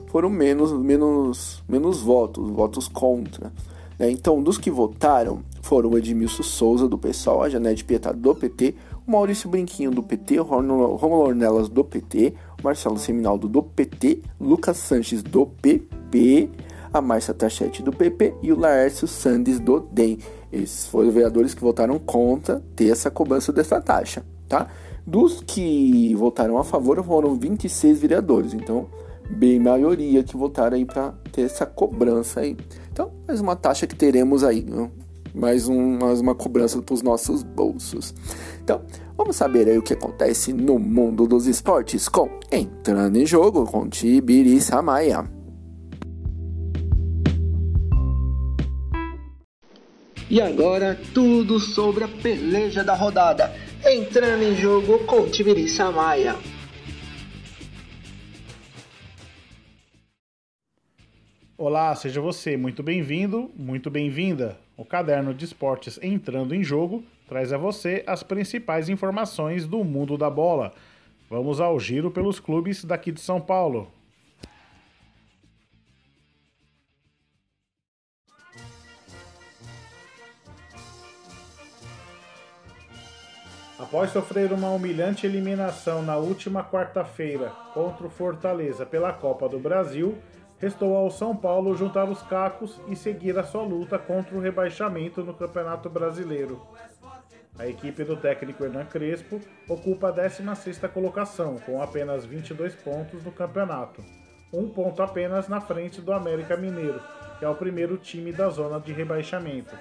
foram 0.07 0.31
menos, 0.31 0.73
menos, 0.73 1.63
menos 1.69 2.01
votos, 2.01 2.49
votos 2.51 2.89
contra. 2.89 3.53
Né? 3.99 4.11
Então, 4.11 4.43
dos 4.43 4.59
que 4.59 4.71
votaram 4.71 5.43
foram 5.63 5.91
o 5.91 5.99
Edmilson 5.99 6.43
Souza, 6.43 6.89
do 6.89 6.97
PSOL, 6.97 7.43
a 7.43 7.49
Janete 7.49 7.85
Pietá, 7.85 8.13
do 8.13 8.35
PT, 8.35 8.75
o 9.07 9.11
Maurício 9.11 9.49
Brinquinho, 9.49 9.91
do 9.91 10.03
PT, 10.03 10.41
o 10.41 10.43
Romulo 10.43 11.23
Ornelas, 11.23 11.69
do 11.69 11.85
PT, 11.85 12.35
o 12.61 12.65
Marcelo 12.65 12.99
Seminaldo, 12.99 13.49
do 13.49 13.63
PT, 13.63 14.23
Lucas 14.41 14.77
Sanches, 14.77 15.23
do 15.23 15.47
PP, 15.47 16.51
a 16.93 17.01
Márcia 17.01 17.35
Tachete, 17.35 17.83
do 17.83 17.93
PP 17.93 18.35
e 18.43 18.53
o 18.53 18.59
Laércio 18.59 19.07
Sandes, 19.07 19.61
do 19.61 19.81
DEM. 19.81 20.19
Esses 20.53 20.87
foram 20.87 21.09
os 21.09 21.15
vereadores 21.15 21.55
que 21.55 21.61
votaram 21.61 21.99
contra 21.99 22.63
ter 22.75 22.91
essa 22.91 23.11
cobrança 23.11 23.53
dessa 23.53 23.81
taxa, 23.81 24.25
tá? 24.49 24.69
Dos 25.07 25.43
que 25.45 26.15
votaram 26.15 26.59
a 26.59 26.65
favor 26.65 27.03
foram 27.05 27.37
26 27.37 28.01
vereadores, 28.01 28.55
então 28.55 28.87
bem 29.30 29.59
maioria 29.59 30.23
que 30.23 30.37
votaram 30.37 30.76
aí 30.76 30.85
para 30.85 31.12
ter 31.33 31.42
essa 31.42 31.66
cobrança 31.66 32.40
aí. 32.40 32.56
Então, 32.92 33.12
mais 33.26 33.40
uma 33.40 33.56
taxa 33.56 33.87
que 33.87 33.95
teremos 33.95 34.45
aí, 34.45 34.64
né? 34.64 34.90
mais, 35.37 35.68
um, 35.68 35.99
mais 35.99 36.21
uma 36.21 36.35
cobrança 36.35 36.80
para 36.80 36.95
os 36.95 37.02
nossos 37.02 37.42
bolsos. 37.42 38.14
Então, 38.62 38.83
vamos 39.16 39.37
saber 39.37 39.68
aí 39.68 39.76
o 39.76 39.83
que 39.83 39.92
acontece 39.92 40.52
no 40.52 40.78
mundo 40.78 41.26
dos 41.26 41.47
esportes 41.47 42.09
com 42.09 42.28
Entrando 42.50 43.16
em 43.16 43.26
Jogo 43.26 43.66
com 43.66 43.88
Tibiri 43.88 44.61
Samaya. 44.61 45.25
E 50.28 50.40
agora, 50.40 50.99
tudo 51.14 51.61
sobre 51.61 52.02
a 52.02 52.09
peleja 52.09 52.83
da 52.83 52.95
rodada. 52.95 53.52
Entrando 53.85 54.42
em 54.42 54.56
jogo 54.56 54.99
com 55.00 55.25
Tibiri 55.28 55.68
Samaya. 55.68 56.35
Olá, 61.59 61.95
seja 61.95 62.21
você 62.21 62.55
muito 62.55 62.83
bem-vindo, 62.83 63.51
muito 63.57 63.91
bem-vinda. 63.91 64.59
O 64.77 64.85
caderno 64.85 65.33
de 65.33 65.47
esportes 65.47 65.99
entrando 66.03 66.55
em 66.55 66.63
jogo 66.63 67.03
traz 67.27 67.51
a 67.51 67.57
você 67.57 68.05
as 68.07 68.23
principais 68.23 68.91
informações 68.91 69.67
do 69.67 69.83
mundo 69.83 70.19
da 70.19 70.29
bola. 70.29 70.75
Vamos 71.31 71.59
ao 71.59 71.81
giro 71.81 72.11
pelos 72.11 72.39
clubes 72.39 72.85
daqui 72.85 73.11
de 73.11 73.23
São 73.23 73.41
Paulo. 73.41 73.91
Após 83.79 84.11
sofrer 84.11 84.53
uma 84.53 84.69
humilhante 84.69 85.25
eliminação 85.25 86.03
na 86.03 86.19
última 86.19 86.63
quarta-feira 86.63 87.49
contra 87.73 88.07
o 88.07 88.11
Fortaleza 88.11 88.85
pela 88.85 89.11
Copa 89.11 89.49
do 89.49 89.59
Brasil, 89.59 90.19
restou 90.59 90.97
ao 90.97 91.11
São 91.11 91.37
Paulo 91.37 91.77
juntar 91.77 92.09
os 92.09 92.23
cacos 92.23 92.81
e 92.89 92.97
seguir 92.97 93.39
a 93.39 93.45
sua 93.45 93.63
luta 93.63 93.99
contra 93.99 94.37
o 94.37 94.41
rebaixamento 94.41 95.23
no 95.23 95.35
Campeonato 95.35 95.91
Brasileiro. 95.91 96.61
A 97.59 97.67
equipe 97.67 98.05
do 98.05 98.17
técnico 98.17 98.65
Hernan 98.65 98.85
Crespo 98.85 99.41
ocupa 99.69 100.09
a 100.09 100.13
16ª 100.13 100.89
colocação, 100.89 101.57
com 101.59 101.81
apenas 101.81 102.25
22 102.25 102.75
pontos 102.75 103.25
no 103.25 103.33
campeonato, 103.33 104.05
um 104.53 104.69
ponto 104.69 105.03
apenas 105.03 105.49
na 105.49 105.61
frente 105.61 106.01
do 106.01 106.13
América 106.13 106.57
Mineiro, 106.57 107.01
que 107.39 107.45
é 107.45 107.49
o 107.49 107.55
primeiro 107.55 107.97
time 107.97 108.31
da 108.33 108.51
zona 108.51 108.79
de 108.79 108.93
rebaixamento. 108.93 109.75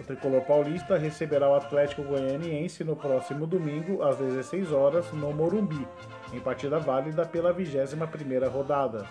O 0.00 0.04
tricolor 0.04 0.42
paulista 0.42 0.96
receberá 0.96 1.48
o 1.48 1.54
Atlético 1.54 2.02
Goianiense 2.02 2.82
no 2.82 2.96
próximo 2.96 3.46
domingo, 3.46 4.02
às 4.02 4.16
16 4.16 4.72
horas, 4.72 5.12
no 5.12 5.32
Morumbi, 5.32 5.86
em 6.32 6.40
partida 6.40 6.78
válida 6.78 7.26
pela 7.26 7.54
21ª 7.54 8.48
rodada. 8.48 9.06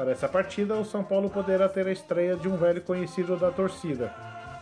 Para 0.00 0.12
essa 0.12 0.26
partida, 0.26 0.76
o 0.76 0.84
São 0.84 1.04
Paulo 1.04 1.28
poderá 1.28 1.68
ter 1.68 1.86
a 1.86 1.92
estreia 1.92 2.34
de 2.34 2.48
um 2.48 2.56
velho 2.56 2.80
conhecido 2.80 3.36
da 3.36 3.50
torcida. 3.50 4.10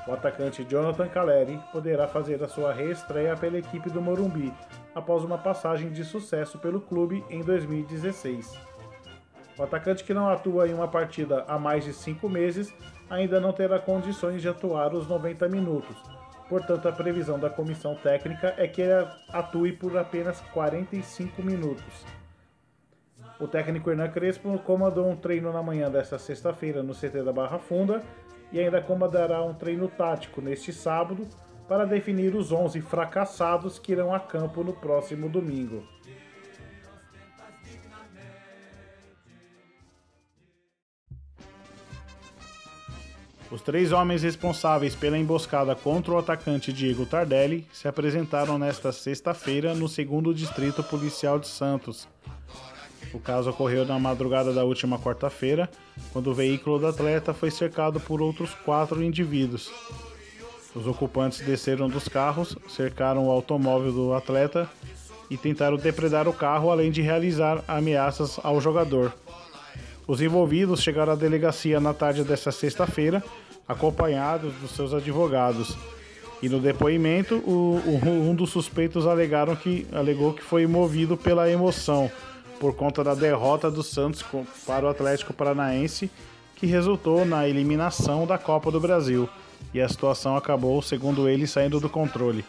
O 0.04 0.12
atacante 0.12 0.64
Jonathan 0.68 1.06
Caleri 1.06 1.60
poderá 1.70 2.08
fazer 2.08 2.42
a 2.42 2.48
sua 2.48 2.72
reestreia 2.72 3.36
pela 3.36 3.56
equipe 3.56 3.88
do 3.88 4.02
Morumbi, 4.02 4.52
após 4.92 5.22
uma 5.22 5.38
passagem 5.38 5.90
de 5.90 6.02
sucesso 6.02 6.58
pelo 6.58 6.80
clube 6.80 7.24
em 7.30 7.40
2016. 7.40 8.52
O 9.56 9.62
atacante 9.62 10.02
que 10.02 10.12
não 10.12 10.28
atua 10.28 10.66
em 10.66 10.74
uma 10.74 10.88
partida 10.88 11.44
há 11.46 11.56
mais 11.56 11.84
de 11.84 11.92
cinco 11.92 12.28
meses 12.28 12.74
ainda 13.08 13.38
não 13.38 13.52
terá 13.52 13.78
condições 13.78 14.42
de 14.42 14.48
atuar 14.48 14.92
os 14.92 15.06
90 15.06 15.48
minutos. 15.48 15.96
Portanto, 16.48 16.88
a 16.88 16.92
previsão 16.92 17.38
da 17.38 17.48
comissão 17.48 17.94
técnica 17.94 18.54
é 18.56 18.66
que 18.66 18.82
ele 18.82 19.06
atue 19.32 19.70
por 19.70 19.96
apenas 19.96 20.40
45 20.52 21.40
minutos. 21.44 22.04
O 23.40 23.46
técnico 23.46 23.88
Hernan 23.88 24.08
Crespo 24.08 24.58
comandou 24.58 25.08
um 25.08 25.14
treino 25.14 25.52
na 25.52 25.62
manhã 25.62 25.88
desta 25.88 26.18
sexta-feira 26.18 26.82
no 26.82 26.92
CT 26.92 27.22
da 27.22 27.32
Barra 27.32 27.58
Funda 27.58 28.02
e 28.50 28.58
ainda 28.58 28.80
comandará 28.80 29.42
um 29.44 29.54
treino 29.54 29.86
tático 29.86 30.40
neste 30.40 30.72
sábado 30.72 31.26
para 31.68 31.84
definir 31.84 32.34
os 32.34 32.50
11 32.50 32.80
fracassados 32.80 33.78
que 33.78 33.92
irão 33.92 34.12
a 34.12 34.18
campo 34.18 34.64
no 34.64 34.72
próximo 34.72 35.28
domingo. 35.28 35.84
Os 43.50 43.62
três 43.62 43.92
homens 43.92 44.22
responsáveis 44.22 44.94
pela 44.94 45.16
emboscada 45.16 45.74
contra 45.74 46.12
o 46.12 46.18
atacante 46.18 46.70
Diego 46.70 47.06
Tardelli 47.06 47.66
se 47.72 47.88
apresentaram 47.88 48.58
nesta 48.58 48.92
sexta-feira 48.92 49.74
no 49.74 49.88
segundo 49.88 50.34
Distrito 50.34 50.82
Policial 50.82 51.38
de 51.38 51.48
Santos, 51.48 52.06
o 53.12 53.18
caso 53.18 53.50
ocorreu 53.50 53.84
na 53.84 53.98
madrugada 53.98 54.52
da 54.52 54.64
última 54.64 54.98
quarta-feira, 54.98 55.68
quando 56.12 56.28
o 56.28 56.34
veículo 56.34 56.78
do 56.78 56.86
atleta 56.86 57.32
foi 57.32 57.50
cercado 57.50 57.98
por 57.98 58.20
outros 58.20 58.54
quatro 58.64 59.02
indivíduos. 59.02 59.70
Os 60.74 60.86
ocupantes 60.86 61.40
desceram 61.40 61.88
dos 61.88 62.08
carros, 62.08 62.56
cercaram 62.68 63.26
o 63.26 63.30
automóvel 63.30 63.92
do 63.92 64.14
atleta 64.14 64.68
e 65.30 65.36
tentaram 65.36 65.76
depredar 65.76 66.28
o 66.28 66.32
carro, 66.32 66.70
além 66.70 66.90
de 66.90 67.02
realizar 67.02 67.62
ameaças 67.66 68.38
ao 68.42 68.60
jogador. 68.60 69.12
Os 70.06 70.20
envolvidos 70.20 70.82
chegaram 70.82 71.12
à 71.12 71.16
delegacia 71.16 71.80
na 71.80 71.92
tarde 71.92 72.24
desta 72.24 72.52
sexta-feira, 72.52 73.22
acompanhados 73.66 74.54
dos 74.54 74.70
seus 74.72 74.94
advogados. 74.94 75.76
E 76.40 76.48
no 76.48 76.60
depoimento, 76.60 77.36
o, 77.38 77.82
o, 77.84 78.08
um 78.08 78.34
dos 78.34 78.50
suspeitos 78.50 79.06
alegaram 79.06 79.56
que, 79.56 79.86
alegou 79.92 80.32
que 80.32 80.42
foi 80.42 80.66
movido 80.66 81.16
pela 81.16 81.50
emoção 81.50 82.10
por 82.58 82.74
conta 82.74 83.02
da 83.04 83.14
derrota 83.14 83.70
do 83.70 83.82
Santos 83.82 84.24
para 84.66 84.86
o 84.86 84.88
Atlético 84.88 85.32
Paranaense, 85.32 86.10
que 86.56 86.66
resultou 86.66 87.24
na 87.24 87.48
eliminação 87.48 88.26
da 88.26 88.36
Copa 88.36 88.70
do 88.70 88.80
Brasil. 88.80 89.28
E 89.72 89.80
a 89.80 89.88
situação 89.88 90.36
acabou, 90.36 90.80
segundo 90.82 91.28
ele, 91.28 91.46
saindo 91.46 91.80
do 91.80 91.88
controle. 91.88 92.44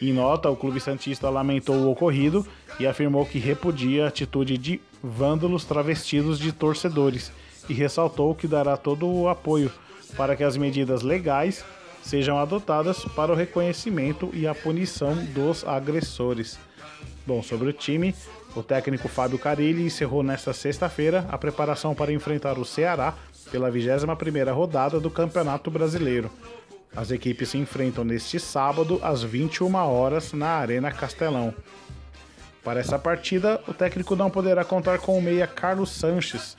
Em 0.00 0.12
nota, 0.12 0.50
o 0.50 0.56
clube 0.56 0.78
santista 0.78 1.30
lamentou 1.30 1.74
o 1.76 1.90
ocorrido 1.90 2.46
e 2.78 2.86
afirmou 2.86 3.24
que 3.24 3.38
repudia 3.38 4.04
a 4.04 4.08
atitude 4.08 4.58
de 4.58 4.80
vândalos 5.02 5.64
travestidos 5.64 6.38
de 6.38 6.52
torcedores 6.52 7.32
e 7.68 7.72
ressaltou 7.72 8.34
que 8.34 8.46
dará 8.46 8.76
todo 8.76 9.06
o 9.06 9.28
apoio 9.28 9.72
para 10.16 10.36
que 10.36 10.44
as 10.44 10.56
medidas 10.56 11.02
legais 11.02 11.64
sejam 12.02 12.38
adotadas 12.38 13.04
para 13.16 13.32
o 13.32 13.34
reconhecimento 13.34 14.30
e 14.32 14.46
a 14.46 14.54
punição 14.54 15.14
dos 15.34 15.66
agressores. 15.66 16.58
Bom, 17.26 17.42
sobre 17.42 17.68
o 17.68 17.72
time, 17.72 18.14
o 18.56 18.62
técnico 18.62 19.06
Fábio 19.06 19.38
Carilli 19.38 19.84
encerrou 19.84 20.22
nesta 20.22 20.52
sexta-feira 20.54 21.26
a 21.28 21.36
preparação 21.36 21.94
para 21.94 22.12
enfrentar 22.12 22.58
o 22.58 22.64
Ceará 22.64 23.14
pela 23.50 23.70
21ª 23.70 24.50
rodada 24.52 24.98
do 24.98 25.10
Campeonato 25.10 25.70
Brasileiro. 25.70 26.30
As 26.94 27.10
equipes 27.10 27.50
se 27.50 27.58
enfrentam 27.58 28.02
neste 28.02 28.40
sábado 28.40 28.98
às 29.02 29.22
21 29.22 29.74
horas 29.74 30.32
na 30.32 30.48
Arena 30.48 30.90
Castelão. 30.90 31.54
Para 32.64 32.80
essa 32.80 32.98
partida, 32.98 33.60
o 33.68 33.74
técnico 33.74 34.16
não 34.16 34.30
poderá 34.30 34.64
contar 34.64 34.98
com 34.98 35.18
o 35.18 35.22
meia 35.22 35.46
Carlos 35.46 35.90
Sanches, 35.90 36.56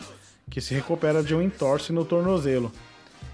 que 0.52 0.62
se 0.62 0.76
recupera 0.76 1.24
de 1.24 1.34
um 1.34 1.42
entorse 1.42 1.92
no 1.92 2.06
tornozelo, 2.06 2.72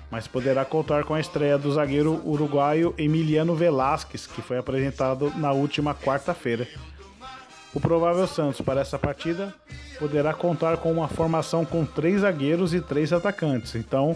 mas 0.09 0.25
poderá 0.25 0.63
contar 0.63 1.03
com 1.03 1.13
a 1.13 1.19
estreia 1.19 1.57
do 1.57 1.71
zagueiro 1.73 2.21
uruguaio 2.25 2.95
Emiliano 2.97 3.55
Velasquez, 3.55 4.25
que 4.25 4.41
foi 4.41 4.57
apresentado 4.57 5.33
na 5.35 5.51
última 5.51 5.93
quarta-feira. 5.93 6.65
O 7.73 7.79
provável 7.79 8.27
Santos 8.27 8.61
para 8.61 8.81
essa 8.81 8.99
partida 8.99 9.53
poderá 9.97 10.33
contar 10.33 10.77
com 10.77 10.91
uma 10.91 11.07
formação 11.07 11.65
com 11.65 11.83
três 11.83 12.21
zagueiros 12.21 12.73
e 12.73 12.79
três 12.79 13.11
atacantes. 13.11 13.73
Então, 13.75 14.15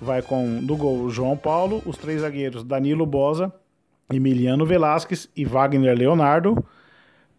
vai 0.00 0.20
com 0.20 0.46
no 0.46 0.76
gol 0.76 1.08
João 1.08 1.36
Paulo, 1.36 1.82
os 1.86 1.96
três 1.96 2.20
zagueiros 2.20 2.62
Danilo 2.62 3.06
Bosa, 3.06 3.50
Emiliano 4.12 4.66
Velasquez 4.66 5.28
e 5.34 5.44
Wagner 5.46 5.96
Leonardo. 5.96 6.62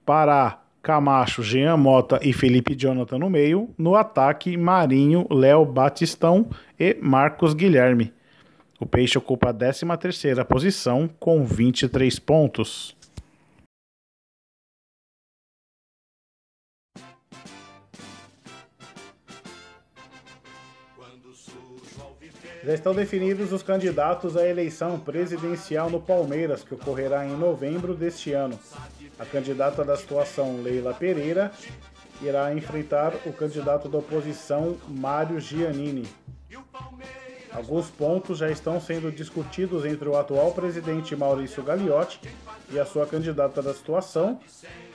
Pará, 0.03 0.61
Camacho, 0.81 1.43
Jean 1.43 1.77
Mota 1.77 2.19
e 2.23 2.33
Felipe 2.33 2.75
Jonathan 2.75 3.19
no 3.19 3.29
meio. 3.29 3.69
No 3.77 3.95
ataque, 3.95 4.57
Marinho, 4.57 5.27
Léo 5.29 5.63
Batistão 5.65 6.49
e 6.79 6.97
Marcos 7.01 7.53
Guilherme. 7.53 8.13
O 8.79 8.85
Peixe 8.85 9.17
ocupa 9.17 9.49
a 9.49 9.53
13ª 9.53 10.43
posição 10.43 11.09
com 11.19 11.43
23 11.43 12.19
pontos. 12.19 12.94
Já 22.65 22.73
estão 22.73 22.95
definidos 22.95 23.53
os 23.53 23.61
candidatos 23.61 24.35
à 24.35 24.43
eleição 24.43 24.99
presidencial 24.99 25.87
no 25.87 26.01
Palmeiras, 26.01 26.63
que 26.63 26.73
ocorrerá 26.73 27.23
em 27.23 27.37
novembro 27.37 27.93
deste 27.93 28.33
ano. 28.33 28.59
A 29.19 29.25
candidata 29.25 29.85
da 29.85 29.95
situação, 29.95 30.63
Leila 30.63 30.91
Pereira, 30.91 31.51
irá 32.23 32.51
enfrentar 32.55 33.13
o 33.23 33.31
candidato 33.31 33.87
da 33.87 33.99
oposição, 33.99 34.77
Mário 34.87 35.39
Giannini. 35.39 36.07
Alguns 37.55 37.89
pontos 37.89 38.39
já 38.39 38.51
estão 38.51 38.81
sendo 38.81 39.09
discutidos 39.09 39.85
entre 39.85 40.09
o 40.09 40.17
atual 40.17 40.51
presidente 40.51 41.15
Maurício 41.15 41.63
Gagliotti 41.63 42.19
e 42.69 42.77
a 42.77 42.85
sua 42.85 43.07
candidata 43.07 43.61
da 43.61 43.73
situação, 43.73 44.41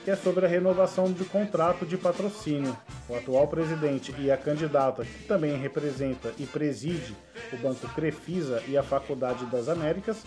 que 0.05 0.11
é 0.11 0.15
sobre 0.15 0.45
a 0.45 0.47
renovação 0.47 1.11
de 1.11 1.25
contrato 1.25 1.87
de 1.87 1.97
patrocínio. 1.97 2.77
O 3.09 3.15
atual 3.15 3.47
presidente 3.47 4.13
e 4.19 4.29
a 4.29 4.37
candidata, 4.37 5.03
que 5.03 5.23
também 5.23 5.57
representa 5.57 6.31
e 6.37 6.45
preside 6.45 7.15
o 7.51 7.57
Banco 7.57 7.87
Crefisa 7.95 8.61
e 8.67 8.77
a 8.77 8.83
Faculdade 8.83 9.43
das 9.47 9.67
Américas, 9.67 10.23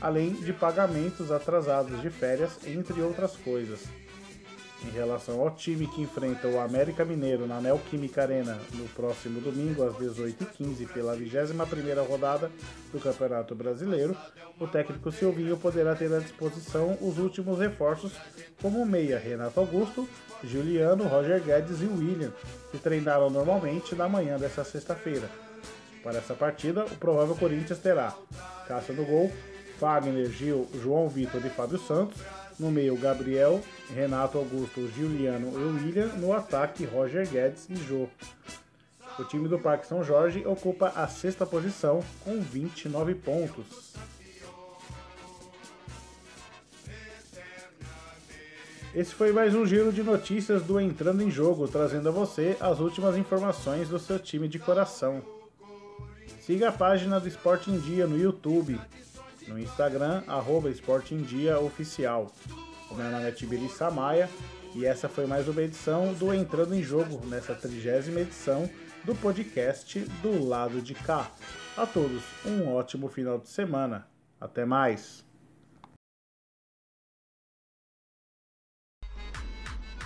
além 0.00 0.32
de 0.32 0.52
pagamentos 0.52 1.32
atrasados 1.32 2.00
de 2.00 2.08
férias, 2.08 2.60
entre 2.64 3.00
outras 3.02 3.36
coisas. 3.36 3.80
Em 4.84 4.90
relação 4.90 5.40
ao 5.40 5.50
time 5.50 5.88
que 5.88 6.02
enfrenta 6.02 6.46
o 6.46 6.60
América 6.60 7.04
Mineiro 7.04 7.44
na 7.44 7.60
Neoquímica 7.60 8.22
Arena 8.22 8.56
no 8.74 8.84
próximo 8.90 9.40
domingo 9.40 9.82
às 9.82 9.94
18h15 9.94 10.86
pela 10.92 11.16
21ª 11.16 12.06
rodada 12.06 12.52
do 12.92 13.00
Campeonato 13.00 13.52
Brasileiro, 13.54 14.16
o 14.60 14.68
técnico 14.68 15.10
Silvinho 15.10 15.56
poderá 15.56 15.96
ter 15.96 16.12
à 16.12 16.20
disposição 16.20 16.96
os 17.00 17.18
últimos 17.18 17.58
reforços 17.58 18.12
como 18.62 18.86
meia 18.86 19.18
Renato 19.18 19.58
Augusto, 19.58 20.08
Juliano, 20.44 21.04
Roger 21.04 21.42
Guedes 21.42 21.80
e 21.80 21.86
William, 21.86 22.32
que 22.70 22.78
treinaram 22.78 23.30
normalmente 23.30 23.94
na 23.94 24.08
manhã 24.08 24.38
desta 24.38 24.64
sexta-feira. 24.64 25.28
Para 26.02 26.18
essa 26.18 26.34
partida, 26.34 26.84
o 26.84 26.96
provável 26.96 27.34
Corinthians 27.34 27.78
terá 27.78 28.14
Cássio 28.68 28.94
no 28.94 29.04
gol, 29.04 29.32
Fagner, 29.78 30.30
Gil, 30.30 30.68
João 30.82 31.08
Vitor 31.08 31.44
e 31.44 31.50
Fábio 31.50 31.78
Santos, 31.78 32.20
no 32.58 32.70
meio, 32.70 32.96
Gabriel, 32.96 33.60
Renato 33.94 34.38
Augusto, 34.38 34.88
Juliano 34.88 35.52
e 35.52 35.84
William. 35.84 36.06
No 36.16 36.32
ataque, 36.32 36.84
Roger 36.84 37.28
Guedes 37.28 37.68
e 37.68 37.76
Jô. 37.76 38.08
O 39.18 39.24
time 39.24 39.48
do 39.48 39.58
Parque 39.58 39.86
São 39.86 40.04
Jorge 40.04 40.46
ocupa 40.46 40.92
a 40.94 41.08
sexta 41.08 41.46
posição 41.46 42.02
com 42.24 42.40
29 42.40 43.14
pontos. 43.14 43.94
Esse 48.96 49.14
foi 49.14 49.30
mais 49.30 49.54
um 49.54 49.66
giro 49.66 49.92
de 49.92 50.02
notícias 50.02 50.62
do 50.62 50.80
Entrando 50.80 51.22
em 51.22 51.30
Jogo, 51.30 51.68
trazendo 51.68 52.08
a 52.08 52.10
você 52.10 52.56
as 52.58 52.80
últimas 52.80 53.14
informações 53.14 53.90
do 53.90 53.98
seu 53.98 54.18
time 54.18 54.48
de 54.48 54.58
coração. 54.58 55.22
Siga 56.40 56.70
a 56.70 56.72
página 56.72 57.20
do 57.20 57.28
Esporte 57.28 57.70
em 57.70 57.78
Dia 57.78 58.06
no 58.06 58.18
YouTube, 58.18 58.80
no 59.48 59.58
Instagram, 59.58 60.22
arroba 60.26 60.70
Esporte 60.70 61.14
em 61.14 61.20
Dia 61.20 61.60
Oficial. 61.60 62.32
O 62.90 62.94
meu 62.94 63.10
nome 63.10 63.28
é 63.28 63.32
Tiberi 63.32 63.68
Samaia 63.68 64.30
e 64.74 64.86
essa 64.86 65.10
foi 65.10 65.26
mais 65.26 65.46
uma 65.46 65.60
edição 65.60 66.14
do 66.14 66.32
Entrando 66.32 66.74
em 66.74 66.82
Jogo, 66.82 67.20
nessa 67.26 67.54
trigésima 67.54 68.20
edição 68.20 68.66
do 69.04 69.14
podcast 69.14 69.98
do 70.22 70.42
lado 70.42 70.80
de 70.80 70.94
cá. 70.94 71.30
A 71.76 71.84
todos, 71.84 72.22
um 72.46 72.72
ótimo 72.72 73.08
final 73.08 73.38
de 73.38 73.50
semana. 73.50 74.08
Até 74.40 74.64
mais! 74.64 75.25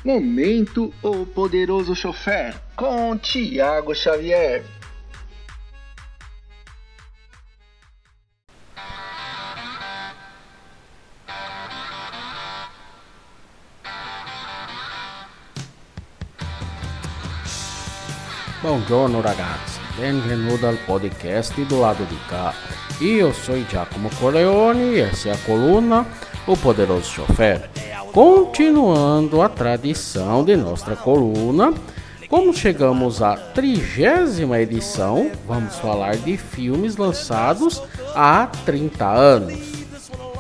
Momento 0.02 0.94
O 1.02 1.26
Poderoso 1.26 1.94
Chofer 1.94 2.54
com 2.74 3.18
Tiago 3.18 3.94
Xavier. 3.94 4.64
Buongiorno 18.62 19.20
ragazzi, 19.20 19.80
benvenuto 19.98 20.66
al 20.66 20.76
podcast 20.86 21.62
do 21.66 21.78
lado 21.78 22.06
de 22.06 22.16
cá. 22.30 22.54
Eu 23.02 23.34
sou 23.34 23.56
Giacomo 23.68 24.08
Corleone 24.18 24.94
e 24.94 25.00
essa 25.00 25.28
é 25.28 25.32
a 25.32 25.38
coluna 25.38 26.06
O 26.46 26.57
Poderoso 26.57 27.11
Chofer. 27.11 27.68
Continuando 28.12 29.40
a 29.40 29.48
tradição 29.48 30.44
de 30.44 30.57
nossa 30.57 30.96
coluna, 30.96 31.72
como 32.29 32.55
chegamos 32.55 33.22
à 33.22 33.37
trigésima 33.37 34.61
edição, 34.61 35.31
vamos 35.46 35.76
falar 35.76 36.16
de 36.16 36.37
filmes 36.37 36.96
lançados 36.96 37.83
há 38.14 38.48
30 38.64 39.05
anos. 39.05 39.61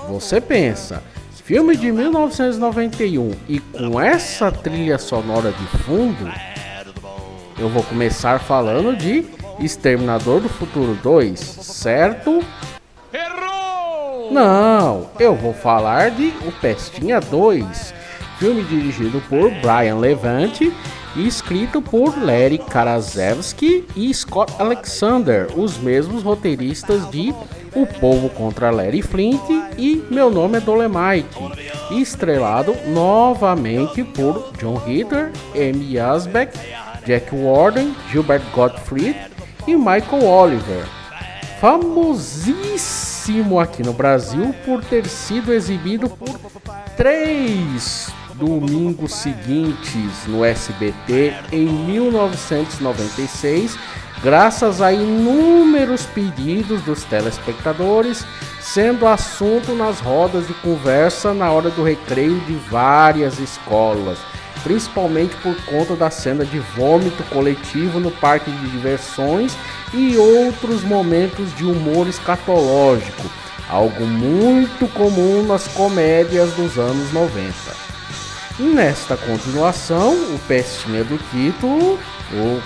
Você 0.08 0.40
pensa, 0.40 1.02
filme 1.44 1.76
de 1.76 1.92
1991 1.92 3.32
e 3.48 3.60
com 3.60 4.00
essa 4.00 4.50
trilha 4.50 4.98
sonora 4.98 5.52
de 5.52 5.66
fundo, 5.78 6.32
eu 7.58 7.68
vou 7.68 7.82
começar 7.82 8.40
falando 8.40 8.96
de 8.96 9.24
Exterminador 9.58 10.40
do 10.40 10.48
Futuro 10.48 10.98
2, 11.02 11.38
certo? 11.38 12.42
Não, 14.30 15.10
eu 15.18 15.34
vou 15.34 15.52
falar 15.52 16.12
de 16.12 16.32
O 16.46 16.52
Pestinha 16.52 17.18
2, 17.20 17.92
filme 18.38 18.62
dirigido 18.62 19.20
por 19.28 19.50
Brian 19.50 19.96
Levante 19.96 20.72
e 21.16 21.26
escrito 21.26 21.82
por 21.82 22.16
Larry 22.16 22.58
Karaszewski 22.58 23.84
e 23.96 24.14
Scott 24.14 24.54
Alexander, 24.60 25.48
os 25.58 25.78
mesmos 25.78 26.22
roteiristas 26.22 27.10
de 27.10 27.34
O 27.74 27.84
Povo 27.98 28.28
contra 28.28 28.70
Larry 28.70 29.02
Flint 29.02 29.42
e 29.76 30.04
Meu 30.08 30.30
Nome 30.30 30.58
é 30.58 30.60
Dolemite, 30.60 31.36
estrelado 31.90 32.76
novamente 32.86 34.04
por 34.04 34.52
John 34.60 34.76
Ritter, 34.76 35.32
Amy 35.56 35.98
Asbeck, 35.98 36.56
Jack 37.04 37.34
Warden, 37.34 37.96
Gilbert 38.12 38.44
Gottfried 38.54 39.16
e 39.66 39.74
Michael 39.74 40.24
Oliver. 40.24 40.84
Famosíssimo 41.60 43.19
aqui 43.60 43.82
no 43.82 43.92
Brasil 43.92 44.54
por 44.64 44.82
ter 44.84 45.04
sido 45.06 45.52
exibido 45.52 46.08
por 46.08 46.40
três 46.96 48.08
domingos 48.34 49.12
seguintes 49.14 50.26
no 50.26 50.44
SBT 50.44 51.34
em 51.52 51.66
1996, 51.66 53.78
graças 54.22 54.82
a 54.82 54.92
inúmeros 54.92 56.04
pedidos 56.06 56.82
dos 56.82 57.04
telespectadores, 57.04 58.26
sendo 58.60 59.06
assunto 59.06 59.76
nas 59.76 60.00
rodas 60.00 60.48
de 60.48 60.54
conversa 60.54 61.32
na 61.32 61.52
hora 61.52 61.70
do 61.70 61.84
recreio 61.84 62.40
de 62.40 62.54
várias 62.68 63.38
escolas, 63.38 64.18
principalmente 64.64 65.36
por 65.36 65.54
conta 65.66 65.94
da 65.94 66.10
cena 66.10 66.44
de 66.44 66.58
vômito 66.58 67.22
coletivo 67.24 68.00
no 68.00 68.10
parque 68.10 68.50
de 68.50 68.70
diversões 68.70 69.56
e 69.92 70.16
outros 70.16 70.82
momentos 70.82 71.54
de 71.56 71.64
humor 71.64 72.08
escatológico, 72.08 73.30
algo 73.68 74.06
muito 74.06 74.86
comum 74.92 75.44
nas 75.44 75.66
comédias 75.68 76.52
dos 76.52 76.78
anos 76.78 77.12
90. 77.12 77.52
Nesta 78.58 79.16
continuação, 79.16 80.12
o 80.12 80.38
pestinha 80.46 81.02
do 81.02 81.18
título, 81.30 81.98
o 82.32 82.60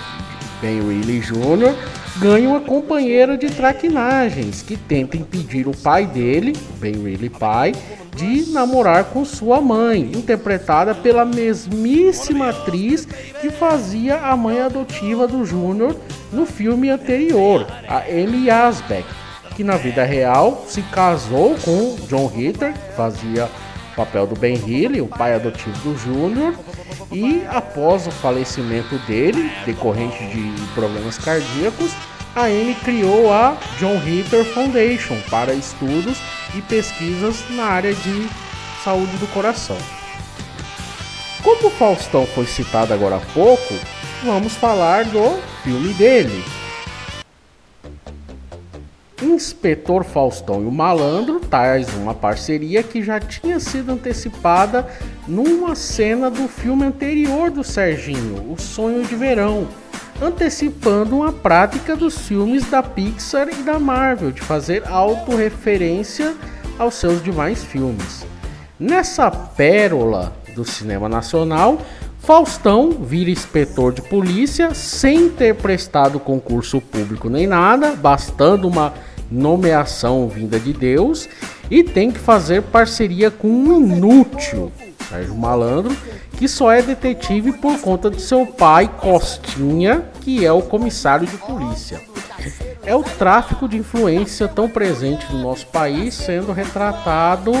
Ben 0.61 0.85
Reilly 0.85 1.19
Jr., 1.19 1.73
ganha 2.17 2.49
uma 2.49 2.61
companheira 2.61 3.37
de 3.37 3.47
traquinagens 3.47 4.61
que 4.61 4.77
tenta 4.77 5.17
impedir 5.17 5.67
o 5.67 5.75
pai 5.75 6.05
dele, 6.05 6.53
Ben 6.79 7.01
Reilly 7.01 7.29
pai, 7.29 7.73
de 8.15 8.51
namorar 8.51 9.05
com 9.05 9.25
sua 9.25 9.59
mãe, 9.59 9.99
interpretada 10.15 10.95
pela 10.95 11.25
mesmíssima 11.25 12.49
atriz 12.49 13.05
que 13.41 13.49
fazia 13.49 14.17
a 14.17 14.35
mãe 14.37 14.61
adotiva 14.61 15.27
do 15.27 15.45
Júnior 15.45 15.95
no 16.35 16.45
filme 16.45 16.89
anterior, 16.89 17.65
a 17.87 17.99
Amy 17.99 18.49
Asbeck, 18.49 19.07
que 19.55 19.63
na 19.63 19.77
vida 19.77 20.03
real 20.03 20.65
se 20.67 20.81
casou 20.83 21.55
com 21.63 21.95
John 22.07 22.27
Ritter, 22.27 22.73
que 22.73 22.95
fazia 22.95 23.49
papel 23.95 24.27
do 24.27 24.35
Ben 24.35 24.55
Healy, 24.55 24.99
o 24.99 25.07
pai 25.07 25.33
adotivo 25.33 25.77
do 25.79 25.97
Júnior, 25.97 26.53
e 27.11 27.43
após 27.47 28.05
o 28.05 28.11
falecimento 28.11 28.97
dele, 29.07 29.49
decorrente 29.65 30.21
de 30.27 30.51
problemas 30.73 31.17
cardíacos, 31.17 31.93
a 32.35 32.43
Amy 32.43 32.75
criou 32.83 33.31
a 33.31 33.57
John 33.79 33.97
Ritter 33.99 34.43
Foundation 34.43 35.17
para 35.29 35.53
estudos 35.53 36.17
e 36.53 36.61
pesquisas 36.61 37.45
na 37.51 37.63
área 37.63 37.93
de 37.93 38.27
saúde 38.83 39.15
do 39.17 39.27
coração. 39.27 39.77
Como 41.41 41.67
o 41.67 41.71
Faustão 41.71 42.25
foi 42.25 42.45
citado 42.45 42.93
agora 42.93 43.17
há 43.17 43.21
pouco, 43.33 43.73
vamos 44.25 44.55
falar 44.55 45.05
do 45.05 45.39
filme 45.63 45.93
dele, 45.93 46.43
Inspetor 49.21 50.03
Faustão 50.03 50.63
e 50.63 50.65
o 50.65 50.71
Malandro 50.71 51.39
traz 51.39 51.93
uma 51.93 52.13
parceria 52.13 52.81
que 52.81 53.03
já 53.03 53.19
tinha 53.19 53.59
sido 53.59 53.91
antecipada 53.91 54.87
numa 55.27 55.75
cena 55.75 56.31
do 56.31 56.47
filme 56.47 56.85
anterior 56.85 57.51
do 57.51 57.63
Serginho, 57.63 58.51
O 58.51 58.59
Sonho 58.59 59.03
de 59.03 59.15
Verão, 59.15 59.67
antecipando 60.19 61.17
uma 61.17 61.31
prática 61.31 61.95
dos 61.95 62.17
filmes 62.17 62.67
da 62.69 62.81
Pixar 62.81 63.47
e 63.49 63.63
da 63.63 63.77
Marvel 63.77 64.31
de 64.31 64.41
fazer 64.41 64.87
autorreferência 64.87 66.35
aos 66.79 66.95
seus 66.95 67.23
demais 67.23 67.63
filmes. 67.63 68.25
Nessa 68.79 69.29
pérola 69.29 70.33
do 70.55 70.65
cinema 70.65 71.07
nacional, 71.07 71.79
Faustão 72.25 72.89
vira 72.89 73.29
inspetor 73.29 73.93
de 73.93 74.01
polícia 74.01 74.73
sem 74.73 75.29
ter 75.29 75.53
prestado 75.53 76.19
concurso 76.19 76.81
público 76.81 77.29
nem 77.29 77.45
nada, 77.45 77.91
bastando 77.91 78.67
uma 78.67 78.95
nomeação 79.29 80.27
vinda 80.27 80.59
de 80.59 80.73
Deus 80.73 81.29
e 81.69 81.83
tem 81.83 82.09
que 82.09 82.17
fazer 82.17 82.63
parceria 82.63 83.29
com 83.29 83.47
um 83.47 83.79
inútil, 83.79 84.71
Sérgio 85.07 85.35
Malandro, 85.35 85.95
que 86.35 86.47
só 86.47 86.71
é 86.71 86.81
detetive 86.81 87.53
por 87.53 87.79
conta 87.79 88.09
de 88.09 88.19
seu 88.19 88.43
pai 88.43 88.87
Costinha, 88.87 90.05
que 90.21 90.43
é 90.43 90.51
o 90.51 90.63
comissário 90.63 91.27
de 91.27 91.37
polícia. 91.37 92.01
É 92.83 92.95
o 92.95 93.03
tráfico 93.03 93.67
de 93.67 93.77
influência 93.77 94.47
tão 94.47 94.67
presente 94.67 95.31
no 95.31 95.43
nosso 95.43 95.67
país 95.67 96.15
sendo 96.15 96.51
retratado 96.51 97.51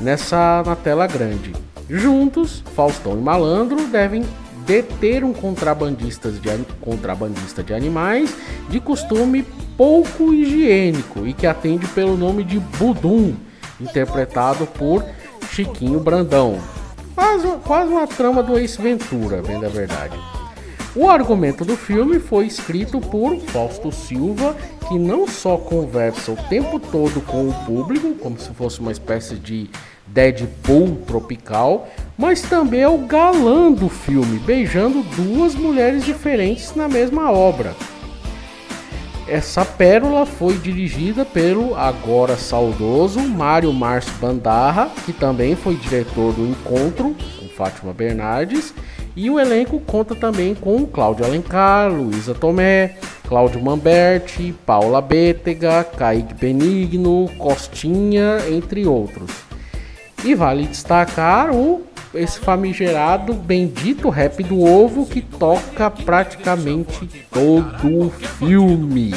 nessa 0.00 0.64
na 0.66 0.74
tela 0.74 1.06
grande. 1.06 1.52
Juntos, 1.88 2.62
Faustão 2.74 3.18
e 3.18 3.20
Malandro 3.22 3.86
devem 3.88 4.24
deter 4.66 5.24
um 5.24 5.32
contrabandista 5.32 6.30
de, 6.30 6.48
contrabandista 6.80 7.62
de 7.62 7.74
animais 7.74 8.34
de 8.68 8.80
costume 8.80 9.44
pouco 9.76 10.32
higiênico 10.32 11.26
e 11.26 11.32
que 11.32 11.46
atende 11.46 11.86
pelo 11.88 12.16
nome 12.16 12.44
de 12.44 12.60
Budum, 12.60 13.34
interpretado 13.80 14.66
por 14.66 15.04
Chiquinho 15.50 16.00
Brandão. 16.00 16.58
Quase, 17.14 17.48
quase 17.64 17.90
uma 17.92 18.06
trama 18.06 18.42
do 18.42 18.58
Ace 18.58 18.80
Ventura, 18.80 19.42
bem 19.42 19.60
da 19.60 19.68
verdade. 19.68 20.18
O 20.94 21.08
argumento 21.08 21.64
do 21.64 21.76
filme 21.76 22.18
foi 22.18 22.46
escrito 22.46 23.00
por 23.00 23.38
Fausto 23.40 23.90
Silva, 23.90 24.54
que 24.88 24.98
não 24.98 25.26
só 25.26 25.56
conversa 25.56 26.32
o 26.32 26.36
tempo 26.48 26.78
todo 26.78 27.20
com 27.22 27.48
o 27.48 27.54
público, 27.64 28.14
como 28.14 28.38
se 28.38 28.50
fosse 28.50 28.78
uma 28.78 28.92
espécie 28.92 29.36
de 29.36 29.70
Deadpool 30.12 30.96
tropical, 31.06 31.88
mas 32.16 32.42
também 32.42 32.80
é 32.80 32.88
o 32.88 32.98
galã 32.98 33.72
do 33.72 33.88
filme, 33.88 34.38
beijando 34.38 35.02
duas 35.16 35.54
mulheres 35.54 36.04
diferentes 36.04 36.74
na 36.74 36.88
mesma 36.88 37.32
obra. 37.32 37.74
Essa 39.26 39.64
pérola 39.64 40.26
foi 40.26 40.58
dirigida 40.58 41.24
pelo 41.24 41.74
agora 41.74 42.36
saudoso 42.36 43.20
Mário 43.20 43.72
Márcio 43.72 44.12
Bandarra, 44.20 44.90
que 45.06 45.12
também 45.12 45.56
foi 45.56 45.76
diretor 45.76 46.32
do 46.32 46.46
Encontro, 46.46 47.16
com 47.38 47.48
Fátima 47.48 47.92
Bernardes, 47.92 48.74
e 49.14 49.30
o 49.30 49.38
elenco 49.38 49.78
conta 49.80 50.14
também 50.14 50.54
com 50.54 50.86
Cláudio 50.86 51.24
Alencar, 51.24 51.90
Luísa 51.90 52.34
Tomé, 52.34 52.96
Cláudio 53.28 53.62
Mamberti, 53.62 54.54
Paula 54.66 55.00
Bétega, 55.00 55.84
Kaique 55.84 56.34
Benigno, 56.34 57.30
Costinha, 57.38 58.38
entre 58.50 58.86
outros. 58.86 59.51
E 60.24 60.34
vale 60.34 60.66
destacar 60.66 61.50
o 61.54 61.82
esse 62.14 62.38
famigerado 62.38 63.32
bendito 63.32 64.08
rap 64.10 64.42
do 64.42 64.62
ovo 64.62 65.06
que 65.06 65.22
toca 65.22 65.90
praticamente 65.90 67.08
todo 67.30 68.06
o 68.06 68.10
filme. 68.10 69.12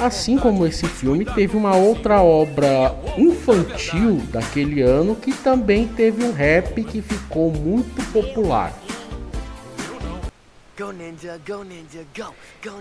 Assim 0.00 0.36
como 0.36 0.66
esse 0.66 0.86
filme, 0.86 1.24
teve 1.24 1.56
uma 1.56 1.76
outra 1.76 2.22
obra 2.22 2.94
infantil 3.16 4.20
daquele 4.32 4.82
ano 4.82 5.14
que 5.14 5.32
também 5.32 5.86
teve 5.86 6.24
um 6.24 6.32
rap 6.32 6.82
que 6.84 7.00
ficou 7.00 7.50
muito 7.50 8.02
popular. 8.12 8.72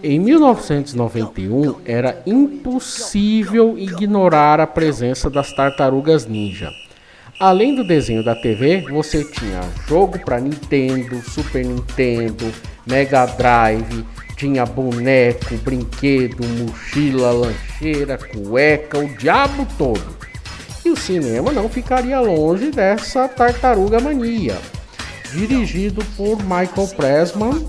Em 0.01 0.19
1991, 0.19 1.81
era 1.85 2.21
impossível 2.25 3.77
ignorar 3.77 4.59
a 4.59 4.65
presença 4.65 5.29
das 5.29 5.53
tartarugas 5.53 6.25
ninja. 6.25 6.71
Além 7.39 7.75
do 7.75 7.85
desenho 7.85 8.23
da 8.23 8.35
TV, 8.35 8.81
você 8.89 9.23
tinha 9.23 9.61
jogo 9.87 10.17
para 10.19 10.39
Nintendo, 10.39 11.21
Super 11.21 11.63
Nintendo, 11.63 12.51
Mega 12.87 13.25
Drive, 13.25 14.05
tinha 14.35 14.65
boneco, 14.65 15.55
brinquedo, 15.57 16.43
mochila, 16.47 17.31
lancheira, 17.31 18.17
cueca, 18.17 18.97
o 18.97 19.07
diabo 19.17 19.67
todo. 19.77 20.17
E 20.83 20.89
o 20.89 20.95
cinema 20.95 21.51
não 21.51 21.69
ficaria 21.69 22.19
longe 22.19 22.71
dessa 22.71 23.27
tartaruga 23.27 23.99
mania. 23.99 24.57
Dirigido 25.33 26.05
por 26.15 26.37
Michael 26.43 26.87
Pressman, 26.95 27.65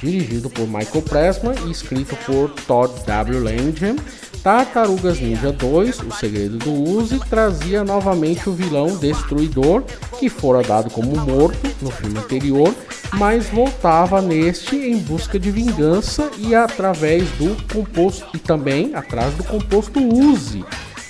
dirigido 0.00 0.48
por 0.48 0.66
Michael 0.68 1.02
Pressman 1.02 1.54
e 1.66 1.70
escrito 1.72 2.16
por 2.24 2.48
Todd 2.66 2.92
W. 3.04 3.42
Langham, 3.42 3.96
Tartarugas 4.40 5.18
Ninja 5.18 5.50
2, 5.50 5.98
O 6.02 6.12
Segredo 6.12 6.58
do 6.58 6.72
Uzi, 6.72 7.18
trazia 7.28 7.82
novamente 7.82 8.48
o 8.48 8.52
vilão 8.52 8.96
Destruidor, 8.96 9.82
que 10.16 10.28
fora 10.28 10.62
dado 10.62 10.88
como 10.88 11.16
morto 11.16 11.58
no 11.82 11.90
filme 11.90 12.20
anterior, 12.20 12.72
mas 13.14 13.46
voltava 13.46 14.22
neste 14.22 14.76
em 14.76 14.98
busca 14.98 15.40
de 15.40 15.50
vingança 15.50 16.30
e 16.38 16.54
através 16.54 17.28
do 17.30 17.56
composto 17.72 18.28
e 18.32 18.38
também 18.38 18.94
atrás 18.94 19.34
do 19.34 19.42
composto 19.42 19.98
Uzi, 20.00 20.64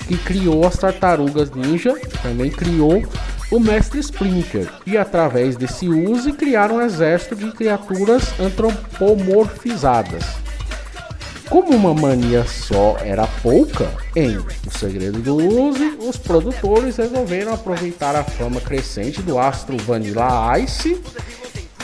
que 0.09 0.17
criou 0.17 0.67
as 0.67 0.79
Tartarugas 0.79 1.51
Ninja, 1.51 1.95
também 2.23 2.51
criou 2.51 3.03
o 3.51 3.61
Mestre 3.61 4.01
Splinter, 4.01 4.69
e 4.85 4.97
através 4.97 5.57
desse 5.57 5.89
Uzi 5.89 6.33
criaram 6.33 6.77
um 6.77 6.83
exército 6.83 7.37
de 7.37 7.53
criaturas 7.53 8.39
antropomorfizadas. 8.41 10.25
como 11.49 11.77
uma 11.77 11.95
mania 11.95 12.45
só 12.45 12.97
era 13.01 13.25
pouca, 13.41 13.89
em 14.17 14.37
O 14.37 14.79
Segredo 14.79 15.21
do 15.21 15.37
Uzi, 15.37 15.97
os 16.01 16.17
produtores 16.17 16.97
resolveram 16.97 17.55
aproveitar 17.55 18.17
a 18.17 18.25
fama 18.25 18.61
crescente 18.61 19.23
do 19.23 19.39
astro 19.39 19.77
Vanilla 19.79 20.59
Ice, 20.59 21.01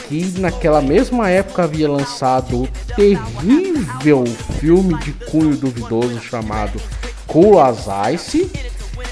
que 0.09 0.37
naquela 0.37 0.81
mesma 0.81 1.29
época 1.29 1.63
havia 1.63 1.89
lançado 1.89 2.63
o 2.63 2.67
terrível 2.93 4.25
filme 4.59 4.99
de 4.99 5.13
cunho 5.13 5.55
duvidoso 5.55 6.19
chamado 6.19 6.77
Cool 7.25 7.59
as 7.61 7.85
Ice, 8.13 8.51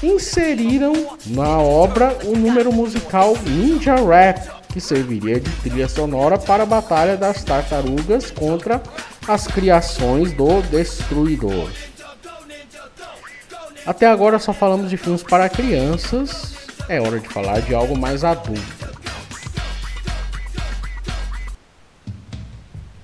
inseriram 0.02 1.16
na 1.26 1.58
obra 1.58 2.18
o 2.24 2.36
número 2.36 2.72
musical 2.72 3.36
Ninja 3.46 3.94
Rap, 3.94 4.50
que 4.68 4.80
serviria 4.80 5.38
de 5.38 5.50
trilha 5.62 5.88
sonora 5.88 6.38
para 6.38 6.64
a 6.64 6.66
Batalha 6.66 7.16
das 7.16 7.44
Tartarugas 7.44 8.30
contra 8.30 8.82
as 9.28 9.46
criações 9.46 10.32
do 10.32 10.60
Destruidor. 10.62 11.70
Até 13.86 14.06
agora 14.06 14.38
só 14.38 14.52
falamos 14.52 14.90
de 14.90 14.96
filmes 14.96 15.22
para 15.22 15.48
crianças, 15.48 16.54
é 16.88 17.00
hora 17.00 17.18
de 17.18 17.28
falar 17.28 17.60
de 17.60 17.74
algo 17.74 17.96
mais 17.96 18.24
adulto. 18.24 18.82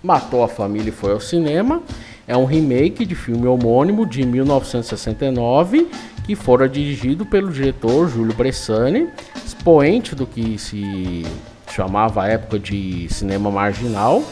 Matou 0.03 0.43
a 0.43 0.49
Família 0.49 0.89
e 0.89 0.93
Foi 0.93 1.13
ao 1.13 1.21
Cinema 1.21 1.83
é 2.29 2.37
um 2.37 2.45
remake 2.45 3.07
de 3.07 3.15
filme 3.15 3.47
homônimo 3.47 4.05
de 4.05 4.25
1969 4.25 5.89
que 6.29 6.37
fora 6.37 6.69
dirigido 6.69 7.25
pelo 7.25 7.51
diretor 7.51 8.07
Júlio 8.07 8.35
Bressani, 8.35 9.09
expoente 9.47 10.15
do 10.15 10.27
que 10.27 10.59
se 10.59 11.25
chamava 11.71 12.25
a 12.25 12.29
época 12.29 12.59
de 12.59 13.09
cinema 13.09 13.51
marginal. 13.51 14.23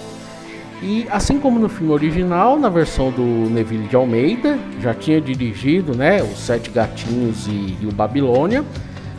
E 0.82 1.06
assim 1.11 1.40
como 1.40 1.59
no 1.59 1.70
filme 1.70 1.94
original, 1.94 2.59
na 2.59 2.68
versão 2.68 3.11
do 3.11 3.22
Neville 3.22 3.88
de 3.88 3.96
Almeida, 3.96 4.59
já 4.82 4.92
tinha 4.92 5.18
dirigido 5.22 5.96
né, 5.96 6.22
Os 6.22 6.38
Sete 6.38 6.68
Gatinhos 6.68 7.46
e, 7.46 7.78
e 7.80 7.87
o 7.87 7.92
Babilônia, 7.92 8.62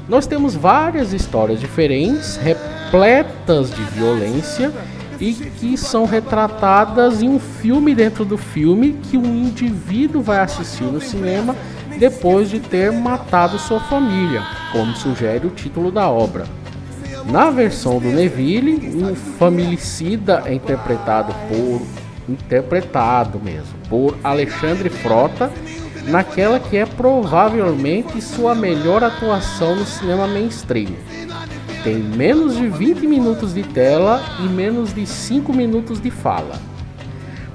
nós 0.07 0.27
temos 0.27 0.53
várias 0.53 1.13
histórias 1.13 1.59
diferentes, 1.59 2.37
repletas 2.37 3.71
de 3.71 3.81
violência 3.85 4.71
e 5.19 5.33
que 5.33 5.75
são 5.75 6.05
retratadas 6.05 7.23
em 7.23 7.27
um 7.27 7.39
filme 7.39 7.95
dentro 7.95 8.23
do 8.23 8.37
filme 8.37 8.95
que 9.09 9.17
um 9.17 9.25
indivíduo 9.25 10.21
vai 10.21 10.41
assistir 10.41 10.83
no 10.83 11.01
cinema 11.01 11.55
depois 11.97 12.49
de 12.49 12.60
ter 12.60 12.91
matado 12.91 13.57
sua 13.57 13.79
família, 13.79 14.41
como 14.71 14.95
sugere 14.95 15.47
o 15.47 15.51
título 15.51 15.91
da 15.91 16.10
obra. 16.10 16.45
Na 17.31 17.49
versão 17.49 17.99
do 17.99 18.07
Neville, 18.07 19.03
o 19.03 19.15
familicida 19.15 20.43
é 20.45 20.53
interpretado 20.53 21.33
por 21.49 21.81
interpretado 22.29 23.39
mesmo 23.39 23.77
por 23.89 24.17
Alexandre 24.23 24.89
Frota, 24.89 25.51
naquela 26.07 26.60
que 26.60 26.77
é 26.77 26.86
provavelmente 26.86 28.21
sua 28.21 28.53
melhor 28.53 29.03
atuação 29.03 29.75
no 29.75 29.86
cinema 29.86 30.27
mainstream. 30.27 30.91
Tem 31.83 31.95
menos 31.95 32.55
de 32.55 32.67
20 32.67 33.07
minutos 33.07 33.53
de 33.53 33.63
tela 33.63 34.21
e 34.39 34.43
menos 34.43 34.93
de 34.93 35.05
5 35.05 35.53
minutos 35.53 36.01
de 36.01 36.12
fala. 36.12 36.60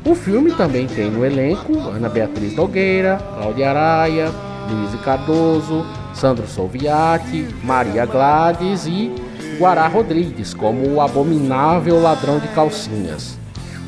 O 0.04 0.16
filme 0.16 0.50
também 0.52 0.88
tem 0.88 1.08
no 1.08 1.24
elenco 1.24 1.78
Ana 1.78 2.08
Beatriz 2.08 2.56
Nogueira, 2.56 3.18
Cláudia 3.36 3.70
Araia, 3.70 4.32
Luiz 4.68 5.00
Cardoso, 5.02 5.86
Sandro 6.12 6.46
Solviati, 6.48 7.46
Maria 7.62 8.04
Gladys 8.04 8.84
e 8.86 9.12
Guará 9.58 9.86
Rodrigues 9.86 10.54
como 10.54 10.88
o 10.88 11.00
abominável 11.00 12.02
ladrão 12.02 12.40
de 12.40 12.48
calcinhas. 12.48 13.38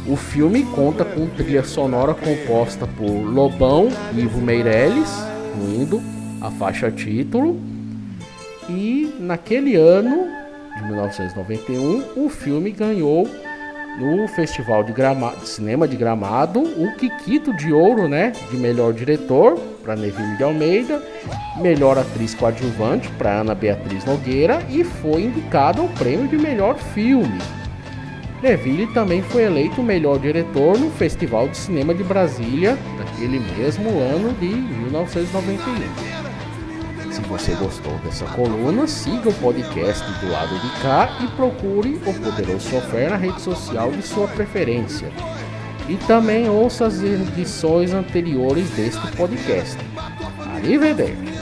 O 0.06 0.14
filme 0.14 0.62
conta 0.66 1.04
com 1.04 1.26
trilha 1.26 1.64
sonora 1.64 2.14
composta 2.14 2.86
por 2.86 3.10
Lobão 3.10 3.88
e 4.14 4.20
Ivo 4.20 4.40
Meirelles, 4.40 5.10
incluindo 5.56 6.00
a 6.40 6.50
faixa 6.50 6.92
título. 6.92 7.58
E 8.68 9.12
naquele 9.18 9.74
ano, 9.74 10.28
de 10.76 10.84
1991, 10.84 12.24
o 12.24 12.28
filme 12.28 12.70
ganhou 12.70 13.28
no 13.98 14.26
Festival 14.28 14.82
de, 14.82 14.92
de 14.92 15.48
Cinema 15.48 15.86
de 15.86 15.96
Gramado, 15.96 16.60
o 16.60 16.94
Kikito 16.96 17.52
de 17.54 17.72
Ouro, 17.72 18.08
né, 18.08 18.32
de 18.50 18.56
melhor 18.56 18.92
diretor 18.92 19.58
para 19.82 19.94
Neville 19.94 20.36
de 20.36 20.42
Almeida, 20.42 21.02
melhor 21.60 21.98
atriz 21.98 22.34
coadjuvante 22.34 23.08
para 23.10 23.40
Ana 23.40 23.54
Beatriz 23.54 24.04
Nogueira 24.04 24.62
e 24.68 24.82
foi 24.82 25.24
indicado 25.24 25.82
ao 25.82 25.88
prêmio 25.88 26.26
de 26.26 26.36
melhor 26.36 26.76
filme. 26.76 27.38
Neville 28.42 28.86
também 28.92 29.22
foi 29.22 29.44
eleito 29.44 29.82
melhor 29.82 30.18
diretor 30.18 30.78
no 30.78 30.90
Festival 30.90 31.48
de 31.48 31.56
Cinema 31.56 31.94
de 31.94 32.04
Brasília, 32.04 32.76
daquele 32.98 33.40
mesmo 33.56 33.88
ano 34.00 34.32
de 34.34 34.48
1991. 34.48 36.23
Se 37.14 37.20
você 37.20 37.54
gostou 37.54 37.96
dessa 37.98 38.24
coluna, 38.24 38.88
siga 38.88 39.28
o 39.28 39.34
podcast 39.34 40.04
do 40.18 40.32
lado 40.32 40.58
de 40.58 40.82
cá 40.82 41.16
e 41.22 41.28
procure 41.36 41.94
o 42.04 42.12
Poderoso 42.12 42.68
Software 42.68 43.10
na 43.10 43.16
rede 43.16 43.40
social 43.40 43.92
de 43.92 44.02
sua 44.02 44.26
preferência. 44.26 45.12
E 45.88 45.94
também 46.08 46.48
ouça 46.48 46.86
as 46.86 47.00
edições 47.00 47.94
anteriores 47.94 48.68
deste 48.70 49.06
podcast. 49.12 49.78
Arrivederci! 50.56 51.33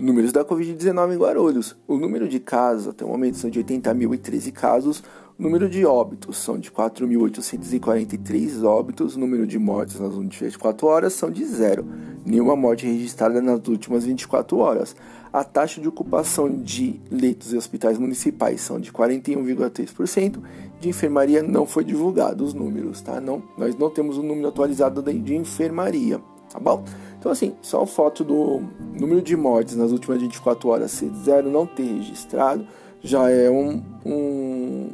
Números 0.00 0.32
da 0.32 0.42
Covid-19 0.42 1.12
em 1.12 1.18
Guarulhos. 1.18 1.76
O 1.86 1.98
número 1.98 2.26
de 2.26 2.40
casos 2.40 2.88
até 2.88 3.04
o 3.04 3.08
momento 3.08 3.36
são 3.36 3.50
de 3.50 3.62
80.013 3.62 4.50
casos. 4.50 5.02
O 5.38 5.42
número 5.42 5.68
de 5.68 5.84
óbitos 5.84 6.38
são 6.38 6.58
de 6.58 6.70
4.843 6.70 8.64
óbitos. 8.64 9.14
O 9.14 9.20
número 9.20 9.46
de 9.46 9.58
mortes 9.58 10.00
nas 10.00 10.14
últimas 10.14 10.54
24 10.54 10.86
horas 10.86 11.12
são 11.12 11.30
de 11.30 11.44
zero. 11.44 11.84
Nenhuma 12.24 12.56
morte 12.56 12.86
registrada 12.86 13.42
nas 13.42 13.68
últimas 13.68 14.06
24 14.06 14.56
horas. 14.56 14.96
A 15.30 15.44
taxa 15.44 15.82
de 15.82 15.88
ocupação 15.88 16.48
de 16.48 16.98
leitos 17.10 17.52
e 17.52 17.58
hospitais 17.58 17.98
municipais 17.98 18.62
são 18.62 18.80
de 18.80 18.90
41,3%. 18.90 20.40
De 20.80 20.88
enfermaria 20.88 21.42
não 21.42 21.66
foi 21.66 21.84
divulgado 21.84 22.42
os 22.42 22.54
números, 22.54 23.02
tá? 23.02 23.20
Não, 23.20 23.42
nós 23.58 23.76
não 23.76 23.90
temos 23.90 24.16
o 24.16 24.22
um 24.22 24.26
número 24.26 24.48
atualizado 24.48 25.02
de 25.02 25.36
enfermaria, 25.36 26.18
tá 26.50 26.58
bom? 26.58 26.84
Então, 27.18 27.30
assim, 27.30 27.54
só 27.62 27.82
o 27.82 27.86
fato 27.86 28.24
do 28.24 28.62
número 28.98 29.22
de 29.22 29.36
mortes 29.36 29.76
nas 29.76 29.92
últimas 29.92 30.20
24 30.20 30.68
horas 30.68 30.90
ser 30.90 31.10
zero 31.24 31.50
não 31.50 31.66
ter 31.66 31.84
registrado 31.84 32.66
já 33.02 33.30
é 33.30 33.48
um, 33.48 33.82
um, 34.04 34.90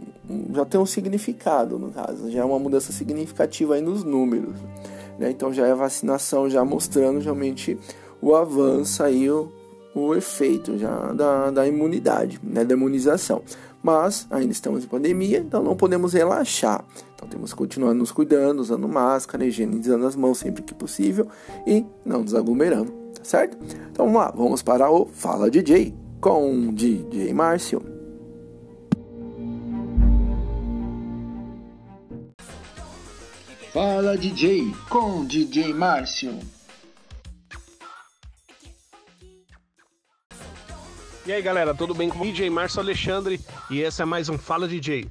já 0.53 0.65
tem 0.65 0.81
um 0.81 0.87
significado 0.87 1.79
no 1.79 1.91
caso, 1.91 2.31
já 2.31 2.41
é 2.41 2.45
uma 2.45 2.59
mudança 2.59 2.93
significativa 2.93 3.75
aí 3.75 3.81
nos 3.81 4.05
números. 4.05 4.55
Né? 5.19 5.31
Então 5.31 5.53
já 5.53 5.67
é 5.67 5.73
a 5.73 5.75
vacinação 5.77 6.49
já 6.49 6.65
mostrando 6.65 7.21
realmente 7.21 7.79
o 8.21 8.35
avanço 8.35 9.03
aí, 9.03 9.29
o, 9.31 9.51
o 9.95 10.15
efeito 10.15 10.79
já 10.79 11.13
da, 11.13 11.51
da 11.51 11.67
imunidade, 11.67 12.39
né? 12.43 12.65
da 12.65 12.75
imunização 12.75 13.43
mas 13.87 14.27
ainda 14.33 14.51
estamos 14.51 14.83
em 14.83 14.89
pandemia, 14.89 15.39
então 15.39 15.63
não 15.63 15.77
podemos 15.77 16.13
relaxar. 16.13 16.85
Então 17.15 17.29
temos 17.29 17.53
que 17.53 17.57
continuar 17.57 17.95
nos 17.95 18.11
cuidando, 18.11 18.59
usando 18.59 18.89
máscara, 18.89 19.47
higienizando 19.47 20.05
as 20.05 20.17
mãos 20.17 20.39
sempre 20.39 20.61
que 20.65 20.75
possível 20.75 21.29
e 21.65 21.87
não 22.05 22.23
nos 22.23 22.35
aglomerando, 22.35 22.91
tá 23.15 23.23
certo? 23.23 23.57
Então 23.93 24.07
vamos 24.07 24.21
lá, 24.21 24.33
vamos 24.37 24.61
para 24.61 24.91
o 24.91 25.07
Fala 25.07 25.49
DJ 25.49 25.95
com 26.21 26.75
DJ 26.75 27.33
Márcio. 27.33 27.81
Fala 33.73 34.19
DJ 34.19 34.73
com 34.91 35.25
DJ 35.25 35.73
Márcio. 35.73 36.37
E 41.27 41.33
aí 41.33 41.43
galera, 41.43 41.75
tudo 41.75 41.93
bem 41.93 42.09
com 42.09 42.21
DJ 42.21 42.49
Márcio 42.49 42.79
Alexandre 42.79 43.41
e 43.69 43.81
esse 43.81 44.01
é 44.01 44.05
mais 44.05 44.29
um 44.29 44.39
Fala 44.39 44.69
DJ. 44.69 45.11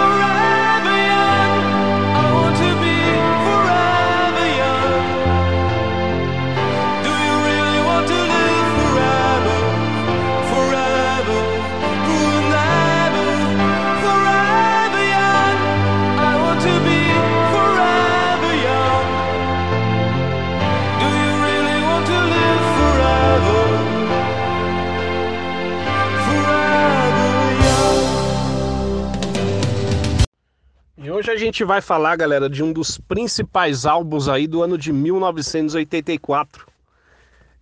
Gente 31.51 31.65
vai 31.65 31.81
falar, 31.81 32.15
galera, 32.15 32.49
de 32.49 32.63
um 32.63 32.71
dos 32.71 32.97
principais 32.97 33.85
álbuns 33.85 34.29
aí 34.29 34.47
do 34.47 34.63
ano 34.63 34.77
de 34.77 34.93
1984. 34.93 36.65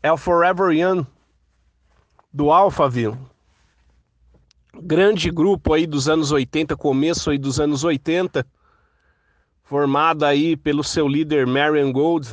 É 0.04 0.12
o 0.12 0.18
Forever 0.18 0.70
Young, 0.70 1.08
do 2.32 2.52
Alphaville. 2.52 3.18
Grande 4.80 5.32
grupo 5.32 5.74
aí 5.74 5.88
dos 5.88 6.08
anos 6.08 6.32
80, 6.32 6.78
começo 6.78 7.32
aí 7.32 7.40
dos 7.40 7.60
anos 7.60 7.84
80, 7.84 8.46
formado 9.64 10.24
aí 10.24 10.56
pelo 10.56 10.84
seu 10.84 11.08
líder 11.08 11.48
Marion 11.48 11.92
Gold. 11.92 12.32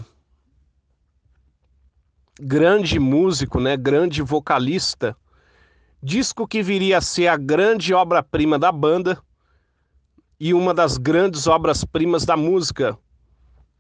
Grande 2.39 2.99
músico, 3.01 3.59
né? 3.59 3.79
Grande 3.79 4.21
vocalista. 4.21 5.17
Disco 6.03 6.47
que 6.47 6.63
viria 6.63 6.99
a 6.99 7.01
ser 7.01 7.29
a 7.29 7.37
grande 7.39 7.95
obra-prima 7.95 8.59
da 8.59 8.71
banda 8.71 9.19
e 10.39 10.53
uma 10.53 10.75
das 10.75 10.99
grandes 10.99 11.47
obras-primas 11.47 12.25
da 12.25 12.37
música, 12.37 12.97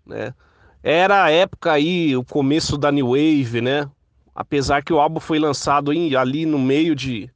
né? 0.04 0.34
Era 0.82 1.24
a 1.24 1.30
época 1.30 1.72
aí, 1.72 2.16
o 2.16 2.24
começo 2.24 2.78
da 2.78 2.92
New 2.92 3.08
Wave, 3.08 3.60
né? 3.60 3.90
Apesar 4.34 4.82
que 4.82 4.92
o 4.92 5.00
álbum 5.00 5.18
foi 5.18 5.38
lançado 5.38 5.92
em, 5.92 6.14
ali 6.14 6.46
no 6.46 6.58
meio 6.58 6.94
de, 6.94 7.30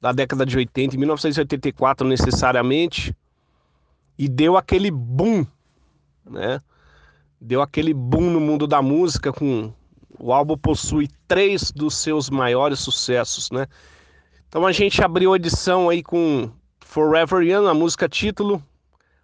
da 0.00 0.12
década 0.12 0.46
de 0.46 0.56
80, 0.56 0.94
em 0.94 0.98
1984 0.98 2.06
necessariamente, 2.06 3.16
e 4.18 4.28
deu 4.28 4.56
aquele 4.56 4.90
boom, 4.90 5.44
né? 6.24 6.60
Deu 7.40 7.60
aquele 7.60 7.92
boom 7.92 8.30
no 8.30 8.40
mundo 8.40 8.66
da 8.66 8.80
música 8.80 9.32
com 9.32 9.72
o 10.18 10.32
álbum 10.32 10.56
possui 10.56 11.08
três 11.28 11.70
dos 11.70 11.96
seus 11.96 12.30
maiores 12.30 12.80
sucessos, 12.80 13.50
né? 13.50 13.66
Então 14.48 14.64
a 14.66 14.72
gente 14.72 15.02
abriu 15.02 15.32
a 15.32 15.36
edição 15.36 15.88
aí 15.88 16.02
com 16.02 16.50
Forever 16.86 17.42
Young, 17.42 17.66
a 17.66 17.74
música 17.74 18.08
título. 18.08 18.64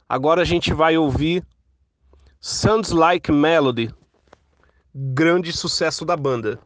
Agora 0.07 0.43
a 0.43 0.45
gente 0.45 0.75
vai 0.75 0.99
ouvir 0.99 1.43
Sounds 2.39 2.91
Like 2.91 3.33
Melody, 3.33 3.89
grande 4.95 5.53
sucesso 5.53 6.05
da 6.05 6.15
banda. 6.15 6.61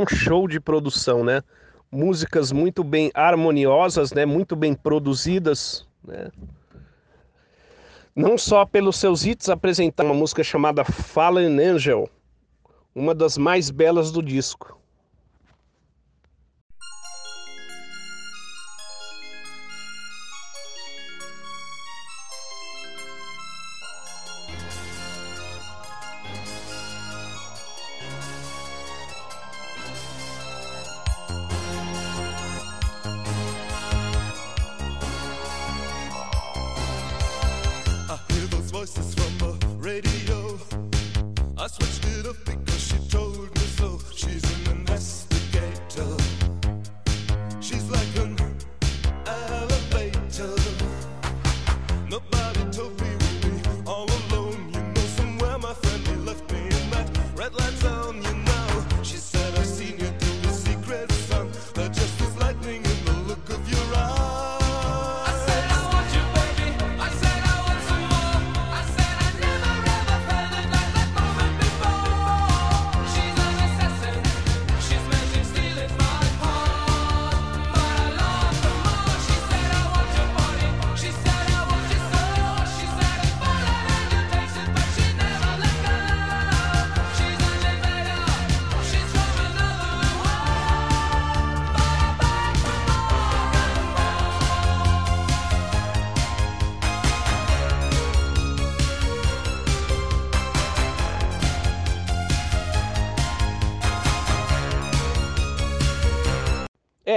Um 0.00 0.06
show 0.06 0.48
de 0.48 0.58
produção, 0.58 1.22
né? 1.22 1.42
Músicas 1.92 2.52
muito 2.52 2.82
bem 2.82 3.10
harmoniosas, 3.14 4.12
né? 4.12 4.24
Muito 4.24 4.56
bem 4.56 4.74
produzidas, 4.74 5.86
né? 6.04 6.30
Não 8.14 8.36
só 8.36 8.64
pelos 8.66 8.96
seus 8.96 9.24
hits 9.24 9.48
apresentar 9.48 10.04
uma 10.04 10.14
música 10.14 10.42
chamada 10.42 10.84
Fallen 10.84 11.60
Angel, 11.60 12.08
uma 12.94 13.14
das 13.14 13.38
mais 13.38 13.70
belas 13.70 14.10
do 14.10 14.22
disco. 14.22 14.79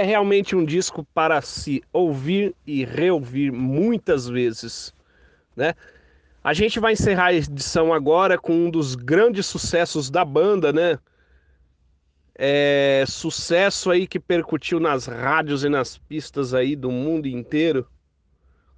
Realmente 0.04 0.54
um 0.54 0.64
disco 0.64 1.04
para 1.14 1.40
se 1.40 1.82
ouvir 1.92 2.54
e 2.66 2.84
reouvir 2.84 3.50
muitas 3.52 4.28
vezes, 4.28 4.94
né? 5.56 5.74
A 6.42 6.52
gente 6.52 6.78
vai 6.78 6.92
encerrar 6.92 7.26
a 7.26 7.34
edição 7.34 7.92
agora 7.92 8.36
com 8.36 8.52
um 8.52 8.70
dos 8.70 8.94
grandes 8.94 9.46
sucessos 9.46 10.10
da 10.10 10.24
banda, 10.24 10.72
né? 10.72 10.98
É, 12.36 13.04
sucesso 13.06 13.90
aí 13.90 14.06
que 14.06 14.20
percutiu 14.20 14.78
nas 14.78 15.06
rádios 15.06 15.64
e 15.64 15.68
nas 15.68 15.96
pistas 15.96 16.52
aí 16.52 16.76
do 16.76 16.90
mundo 16.90 17.26
inteiro, 17.26 17.86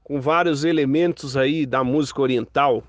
com 0.05 0.21
vários 0.21 0.63
elementos 0.63 1.37
aí 1.37 1.67
da 1.67 1.83
música 1.83 2.21
oriental, 2.23 2.85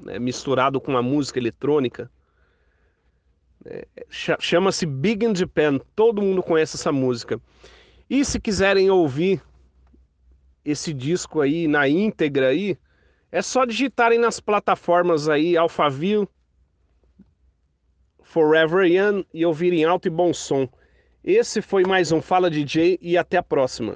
né, 0.00 0.18
misturado 0.18 0.80
com 0.80 0.96
a 0.96 1.02
música 1.02 1.38
eletrônica. 1.38 2.10
Cha- 4.08 4.38
Chama-se 4.40 4.86
Big 4.86 5.24
in 5.24 5.34
Japan, 5.34 5.78
todo 5.94 6.22
mundo 6.22 6.42
conhece 6.42 6.76
essa 6.76 6.90
música. 6.92 7.40
E 8.08 8.24
se 8.24 8.40
quiserem 8.40 8.90
ouvir 8.90 9.42
esse 10.64 10.92
disco 10.92 11.40
aí 11.40 11.66
na 11.68 11.88
íntegra 11.88 12.48
aí, 12.48 12.76
é 13.30 13.40
só 13.42 13.64
digitarem 13.64 14.18
nas 14.18 14.40
plataformas 14.40 15.28
aí 15.28 15.56
Alphaville, 15.56 16.28
Forever 18.22 18.86
Young 18.86 19.24
e 19.32 19.44
ouvirem 19.44 19.84
alto 19.84 20.06
e 20.06 20.10
bom 20.10 20.32
som. 20.32 20.68
Esse 21.22 21.60
foi 21.60 21.84
mais 21.84 22.12
um 22.12 22.22
Fala 22.22 22.50
DJ 22.50 22.98
e 23.00 23.16
até 23.18 23.36
a 23.36 23.42
próxima. 23.42 23.94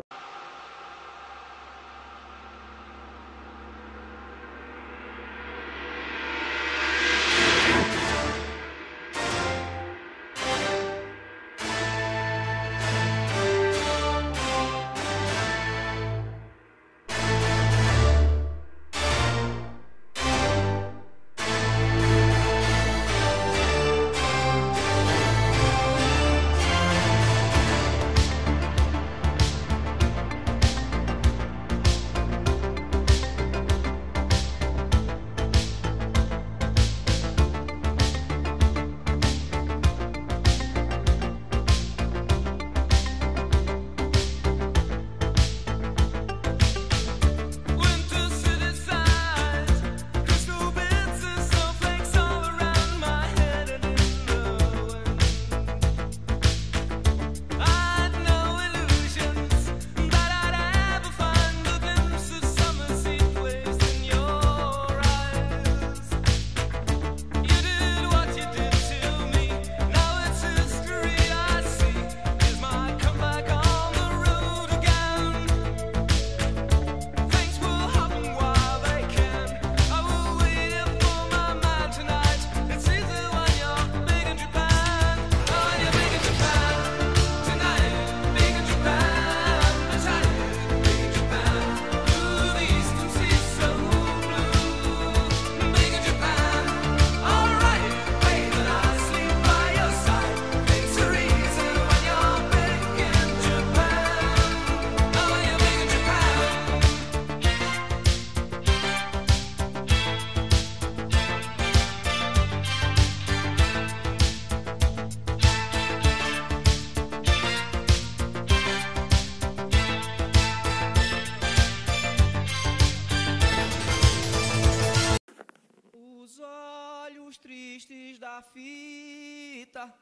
Fita 128.53 129.93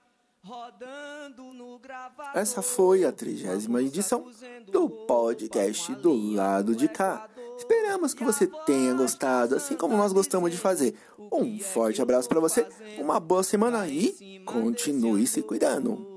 rodando 0.45 1.43
no 1.55 1.79
gravador. 1.79 2.37
Essa 2.37 2.63
foi 2.63 3.05
a 3.05 3.13
trigésima 3.13 3.81
edição 3.81 4.27
do 4.71 4.89
podcast 4.91 5.95
do 5.95 6.13
lado 6.13 6.75
de 6.75 6.89
cá. 6.89 7.29
Esperamos 7.57 8.13
que 8.13 8.25
você 8.25 8.47
tenha 8.67 8.93
gostado, 8.95 9.55
assim 9.55 9.77
como 9.77 9.97
nós 9.97 10.13
gostamos 10.13 10.51
de 10.51 10.59
fazer. 10.59 10.97
Um 11.19 11.61
forte 11.61 12.03
abraço 12.03 12.29
para 12.29 12.41
você, 12.41 12.67
uma 12.99 13.21
boa 13.21 13.43
semana 13.43 13.87
e 13.87 14.43
continue 14.45 15.27
se 15.27 15.43
cuidando. 15.43 16.12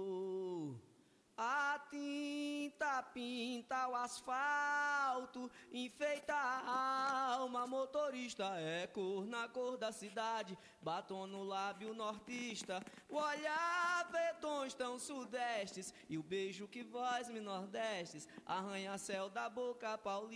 Pinta 3.15 3.87
o 3.87 3.95
asfalto, 3.95 5.49
enfeita 5.71 6.35
a 6.35 7.35
alma. 7.35 7.65
Motorista 7.65 8.43
é 8.57 8.87
cor 8.87 9.25
na 9.25 9.47
cor 9.47 9.77
da 9.77 9.93
cidade, 9.93 10.57
batom 10.81 11.25
no 11.25 11.41
lábio 11.43 11.93
nortista. 11.93 12.83
O 13.09 13.15
olhar 13.15 14.09
vê 14.11 14.33
tons 14.41 14.73
tão 14.73 14.99
sudestes 14.99 15.93
e 16.09 16.17
o 16.17 16.23
beijo 16.23 16.67
que 16.67 16.83
vós 16.83 17.29
me 17.29 17.39
nordestes 17.39 18.27
arranha-céu 18.45 19.29
da 19.29 19.47
boca 19.47 19.97
paulista. 19.97 20.35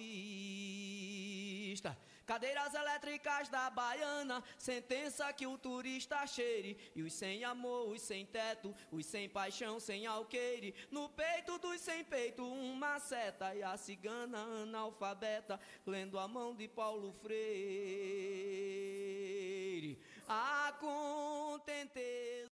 Cadeiras 2.29 2.75
elétricas 2.75 3.49
da 3.49 3.71
baiana, 3.71 4.43
sentença 4.55 5.33
que 5.33 5.47
o 5.47 5.57
turista 5.57 6.27
cheire. 6.27 6.77
E 6.95 7.01
os 7.01 7.11
sem 7.11 7.43
amor, 7.43 7.89
os 7.89 8.03
sem 8.03 8.23
teto, 8.23 8.71
os 8.91 9.03
sem 9.07 9.27
paixão, 9.27 9.79
sem 9.79 10.05
alqueire. 10.05 10.75
No 10.91 11.09
peito 11.09 11.57
dos 11.57 11.81
sem 11.81 12.03
peito, 12.03 12.45
uma 12.45 12.99
seta. 12.99 13.55
E 13.55 13.63
a 13.63 13.75
cigana 13.77 14.37
analfabeta, 14.37 15.59
lendo 15.87 16.19
a 16.19 16.27
mão 16.27 16.53
de 16.55 16.67
Paulo 16.67 17.11
Freire. 17.13 17.39
A 20.27 20.71
contenteza. 20.79 22.48